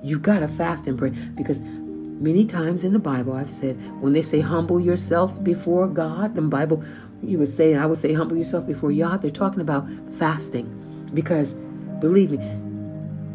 [0.00, 4.12] You've got to fast and pray because many times in the Bible I've said when
[4.12, 6.84] they say humble yourselves before God, the Bible
[7.24, 10.68] you would say, and I would say humble yourself before Yah, they're talking about fasting.
[11.12, 11.54] Because
[11.98, 12.38] believe me,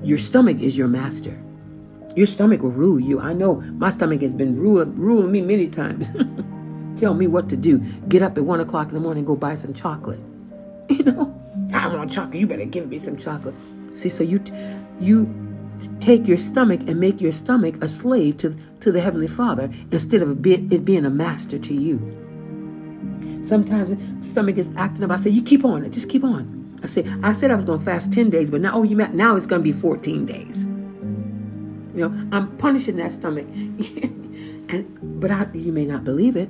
[0.01, 1.38] your stomach is your master.
[2.16, 3.20] Your stomach will rule you.
[3.20, 6.08] I know my stomach has been ruling, ruling me many times.
[7.01, 7.80] Tell me what to do.
[8.08, 10.22] Get up at one o'clock in the morning and go buy some chocolate.
[10.89, 11.47] You know?
[11.78, 12.39] I want chocolate.
[12.39, 13.55] You better give me some chocolate.
[13.95, 14.43] See, so you
[14.99, 15.34] you
[15.99, 20.21] take your stomach and make your stomach a slave to to the heavenly Father instead
[20.21, 21.99] of it being a master to you.
[23.47, 25.11] Sometimes stomach is acting up.
[25.11, 25.89] I say, you keep on.
[25.91, 26.55] Just keep on.
[26.84, 28.95] I say, I said I was going to fast ten days, but now oh, you
[28.95, 30.65] now it's going to be fourteen days.
[31.95, 33.47] You know, I'm punishing that stomach,
[34.69, 36.49] and but I, you may not believe it.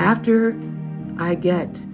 [0.00, 0.58] After
[1.18, 1.84] I get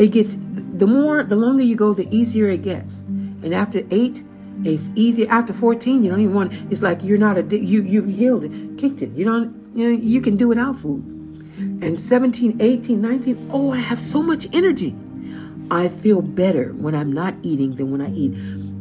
[0.00, 0.34] it gets
[0.80, 3.00] the more the longer you go, the easier it gets.
[3.00, 4.24] And after eight,
[4.64, 5.30] it's easier.
[5.30, 6.52] After fourteen, you don't even want.
[6.72, 9.10] It's like you're not a you you've healed it, kicked it.
[9.10, 11.04] You don't you know you can do without food.
[11.82, 14.96] And 17, 18, 19, oh, I have so much energy.
[15.70, 18.32] I feel better when I'm not eating than when I eat.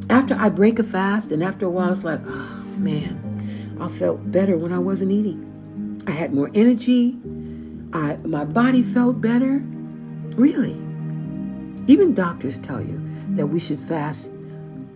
[0.10, 4.32] After I break a fast, and after a while, it's like, oh man, I felt
[4.32, 6.02] better when I wasn't eating.
[6.08, 7.18] I had more energy.
[7.91, 9.62] I my body felt better.
[10.38, 10.89] Really.
[11.88, 13.02] Even doctors tell you
[13.36, 14.32] that we should fast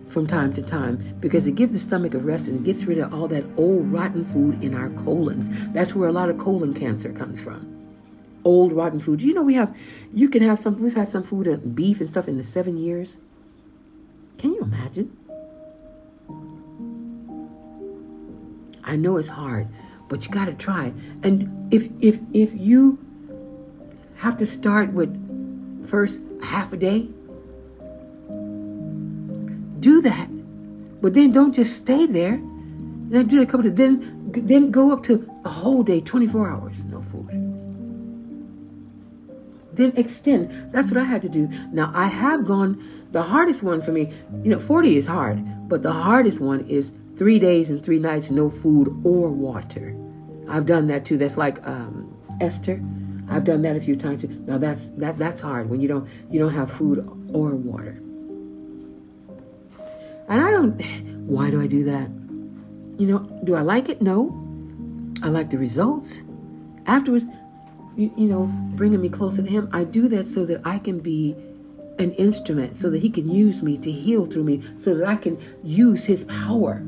[0.08, 3.12] from time to time because it gives the stomach a rest and gets rid of
[3.12, 5.48] all that old rotten food in our colons.
[5.72, 7.72] That's where a lot of colon cancer comes from.
[8.44, 9.22] old rotten food.
[9.22, 9.74] You know we have,
[10.12, 10.80] you can have some.
[10.80, 13.16] We've had some food, beef and stuff in the seven years.
[14.38, 15.16] Can you imagine?
[18.84, 19.68] I know it's hard,
[20.08, 20.92] but you got to try.
[21.22, 22.98] And if if if you
[24.16, 25.16] have to start with
[25.88, 27.08] first half a day,
[29.80, 30.28] do that.
[31.00, 32.40] But then don't just stay there.
[33.10, 36.84] Then do a couple of then then go up to a whole day, 24 hours,
[36.86, 37.28] no food.
[39.72, 40.72] Then extend.
[40.72, 41.48] That's what I had to do.
[41.72, 42.82] Now I have gone
[43.12, 46.92] the hardest one for me, you know, 40 is hard, but the hardest one is
[47.16, 49.94] three days and three nights, no food or water.
[50.48, 51.16] I've done that too.
[51.16, 52.82] That's like um, Esther.
[53.28, 54.28] I've done that a few times too.
[54.46, 56.98] Now that's that that's hard when you don't you don't have food
[57.32, 58.00] or water.
[60.28, 60.80] And I don't.
[61.26, 62.08] Why do I do that?
[62.98, 64.02] You know, do I like it?
[64.02, 64.40] No.
[65.22, 66.22] I like the results.
[66.86, 67.24] Afterwards,
[67.96, 68.46] you, you know,
[68.76, 71.34] bringing me closer to Him, I do that so that I can be
[71.98, 75.16] an instrument, so that He can use me to heal through me, so that I
[75.16, 76.82] can use His power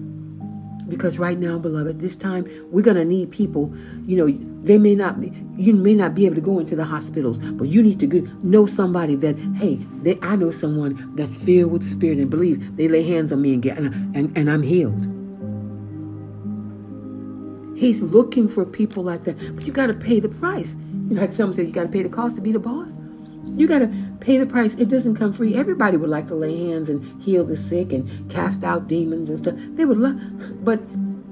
[0.89, 3.73] because right now beloved this time we're going to need people
[4.07, 4.27] you know
[4.63, 7.69] they may not be you may not be able to go into the hospitals but
[7.69, 8.07] you need to
[8.43, 12.65] know somebody that hey they, i know someone that's filled with the spirit and believes
[12.77, 15.13] they lay hands on me and get and, and, and i'm healed.
[17.77, 20.75] He's looking for people like that but you got to pay the price.
[21.11, 22.97] Like some say you got to pay the cost to be the boss
[23.57, 23.89] you got to
[24.21, 24.75] pay the price.
[24.75, 25.55] It doesn't come free.
[25.55, 29.39] Everybody would like to lay hands and heal the sick and cast out demons and
[29.39, 29.55] stuff.
[29.57, 30.21] They would love,
[30.65, 30.81] but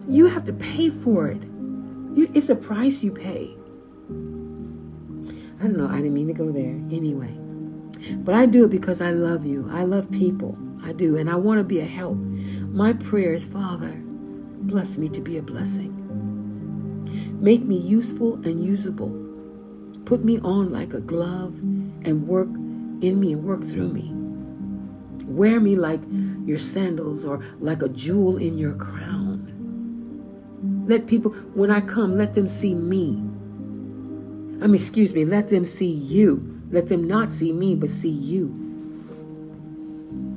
[0.09, 1.43] you have to pay for it.
[2.15, 3.55] You, it's a price you pay.
[5.61, 5.89] I don't know.
[5.89, 6.81] I didn't mean to go there.
[6.91, 7.35] Anyway,
[8.19, 9.69] but I do it because I love you.
[9.71, 10.57] I love people.
[10.83, 12.17] I do, and I want to be a help.
[12.17, 15.93] My prayer is, Father, bless me to be a blessing.
[17.41, 19.21] Make me useful and usable.
[20.05, 21.55] Put me on like a glove
[22.05, 24.13] and work in me and work through me.
[25.25, 26.01] Wear me like
[26.45, 29.25] your sandals or like a jewel in your crown.
[30.87, 33.23] Let people, when I come, let them see me.
[34.63, 36.63] I mean, excuse me, let them see you.
[36.71, 38.61] Let them not see me, but see you.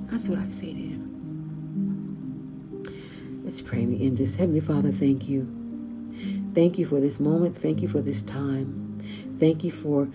[0.07, 1.03] That's what I say to him.
[3.43, 4.35] Let's pray me in this.
[4.35, 5.47] Heavenly Father, thank you.
[6.53, 7.55] Thank you for this moment.
[7.55, 9.01] Thank you for this time.
[9.37, 10.09] Thank you for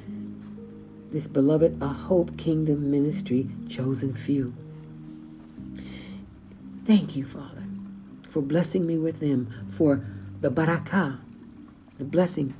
[1.13, 4.55] this beloved A Hope Kingdom ministry, chosen few.
[6.85, 7.63] Thank you, Father,
[8.31, 10.05] for blessing me with them, for
[10.41, 11.19] the barakah,
[11.99, 12.55] the blessing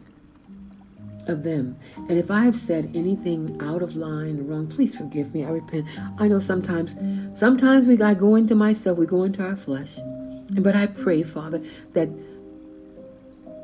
[1.27, 1.77] of them.
[1.97, 5.45] And if I have said anything out of line or wrong, please forgive me.
[5.45, 5.87] I repent.
[6.19, 6.95] I know sometimes,
[7.39, 9.99] sometimes we I go into myself, we go into our flesh.
[10.51, 11.63] But I pray, Father,
[11.95, 12.09] that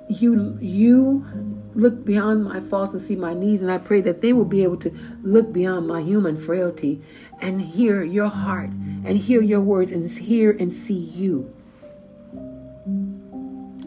[0.09, 1.26] you you
[1.74, 4.62] look beyond my faults and see my needs and i pray that they will be
[4.62, 4.90] able to
[5.22, 7.00] look beyond my human frailty
[7.40, 11.54] and hear your heart and hear your words and hear and see you.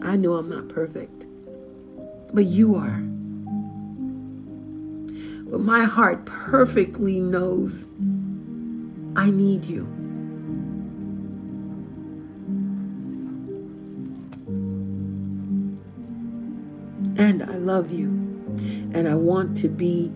[0.00, 1.26] I know i'm not perfect
[2.32, 3.02] but you are.
[5.50, 7.84] But my heart perfectly knows
[9.14, 9.86] i need you
[17.22, 18.08] And I love you.
[18.94, 20.10] And I want to be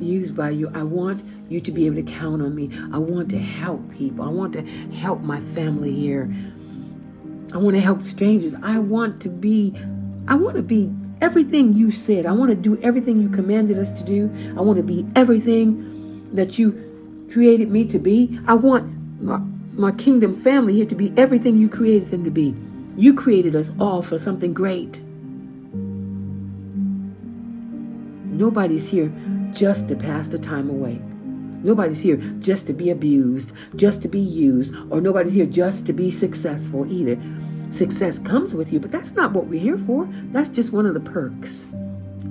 [0.00, 0.70] used by you.
[0.74, 2.70] I want you to be able to count on me.
[2.90, 4.24] I want to help people.
[4.24, 4.62] I want to
[4.96, 6.34] help my family here.
[7.52, 8.54] I want to help strangers.
[8.62, 9.74] I want to be,
[10.26, 10.90] I want to be
[11.20, 12.24] everything you said.
[12.24, 14.34] I want to do everything you commanded us to do.
[14.56, 18.40] I want to be everything that you created me to be.
[18.46, 19.36] I want my,
[19.74, 22.54] my kingdom family here to be everything you created them to be.
[22.96, 25.02] You created us all for something great.
[28.38, 29.12] Nobody's here
[29.50, 31.00] just to pass the time away.
[31.64, 35.92] Nobody's here just to be abused, just to be used, or nobody's here just to
[35.92, 37.20] be successful either.
[37.72, 40.08] Success comes with you, but that's not what we're here for.
[40.30, 41.66] That's just one of the perks.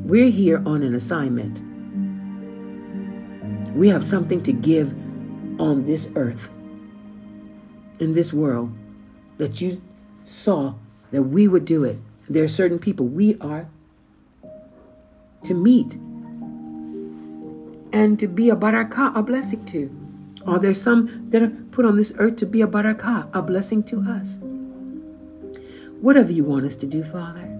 [0.05, 1.61] We're here on an assignment.
[3.75, 4.93] We have something to give
[5.59, 6.49] on this earth,
[7.99, 8.71] in this world,
[9.39, 9.81] that you
[10.23, 10.75] saw
[11.11, 11.97] that we would do it.
[12.29, 13.67] There are certain people we are
[15.43, 15.95] to meet
[17.93, 19.89] and to be a barakah, a blessing to.
[20.45, 23.83] Are there some that are put on this earth to be a barakah, a blessing
[23.83, 24.37] to us?
[26.01, 27.53] Whatever you want us to do, Father.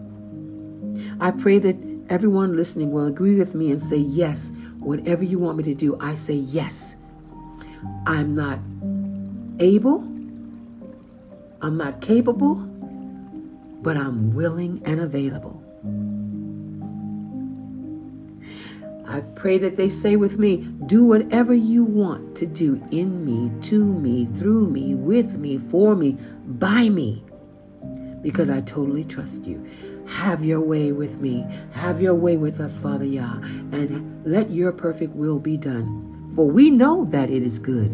[1.20, 1.76] I pray that
[2.10, 5.98] everyone listening will agree with me and say, Yes, whatever you want me to do,
[6.00, 6.96] I say yes.
[8.06, 8.60] I'm not
[9.60, 10.00] able,
[11.62, 12.56] I'm not capable,
[13.82, 15.57] but I'm willing and available.
[19.08, 23.50] I pray that they say with me, do whatever you want to do in me,
[23.68, 27.24] to me, through me, with me, for me, by me,
[28.22, 29.66] because I totally trust you.
[30.08, 31.46] Have your way with me.
[31.72, 33.38] Have your way with us, Father Yah,
[33.72, 36.32] and let your perfect will be done.
[36.36, 37.92] For we know that it is good.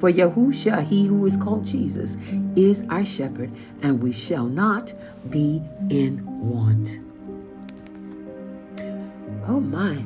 [0.00, 2.16] For Yahusha, he who is called Jesus,
[2.56, 4.92] is our shepherd, and we shall not
[5.30, 6.98] be in want.
[9.46, 10.04] Oh my.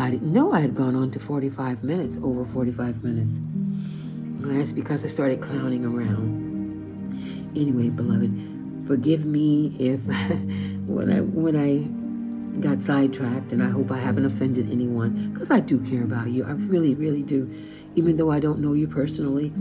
[0.00, 3.30] I didn't know I had gone on to 45 minutes, over 45 minutes.
[3.30, 7.52] And that's because I started clowning around.
[7.56, 10.00] Anyway, beloved, forgive me if
[10.86, 15.58] when I when I got sidetracked and I hope I haven't offended anyone because I
[15.58, 16.44] do care about you.
[16.44, 17.52] I really, really do.
[17.96, 19.52] Even though I don't know you personally,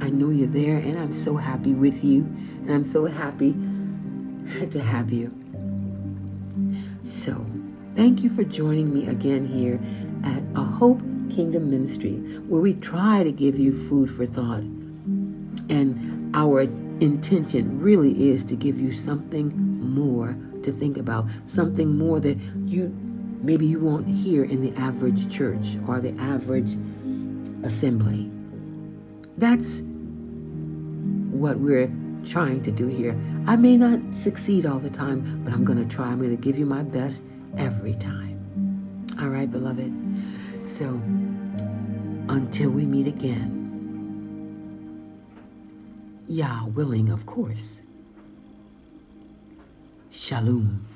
[0.00, 2.20] I know you're there and I'm so happy with you
[2.62, 3.52] and I'm so happy
[4.70, 5.32] to have you.
[7.02, 7.46] So,
[7.98, 9.80] Thank you for joining me again here
[10.22, 11.00] at A Hope
[11.34, 12.12] Kingdom Ministry,
[12.46, 14.60] where we try to give you food for thought.
[15.68, 22.20] And our intention really is to give you something more to think about, something more
[22.20, 22.96] that you
[23.42, 26.78] maybe you won't hear in the average church or the average
[27.64, 28.30] assembly.
[29.38, 29.82] That's
[31.32, 31.90] what we're
[32.24, 33.18] trying to do here.
[33.48, 36.06] I may not succeed all the time, but I'm going to try.
[36.06, 37.24] I'm going to give you my best
[37.58, 39.06] every time.
[39.20, 39.92] All right, beloved?
[40.66, 41.00] So,
[42.28, 43.56] until we meet again,
[46.28, 47.82] Yah willing, of course.
[50.10, 50.87] Shalom.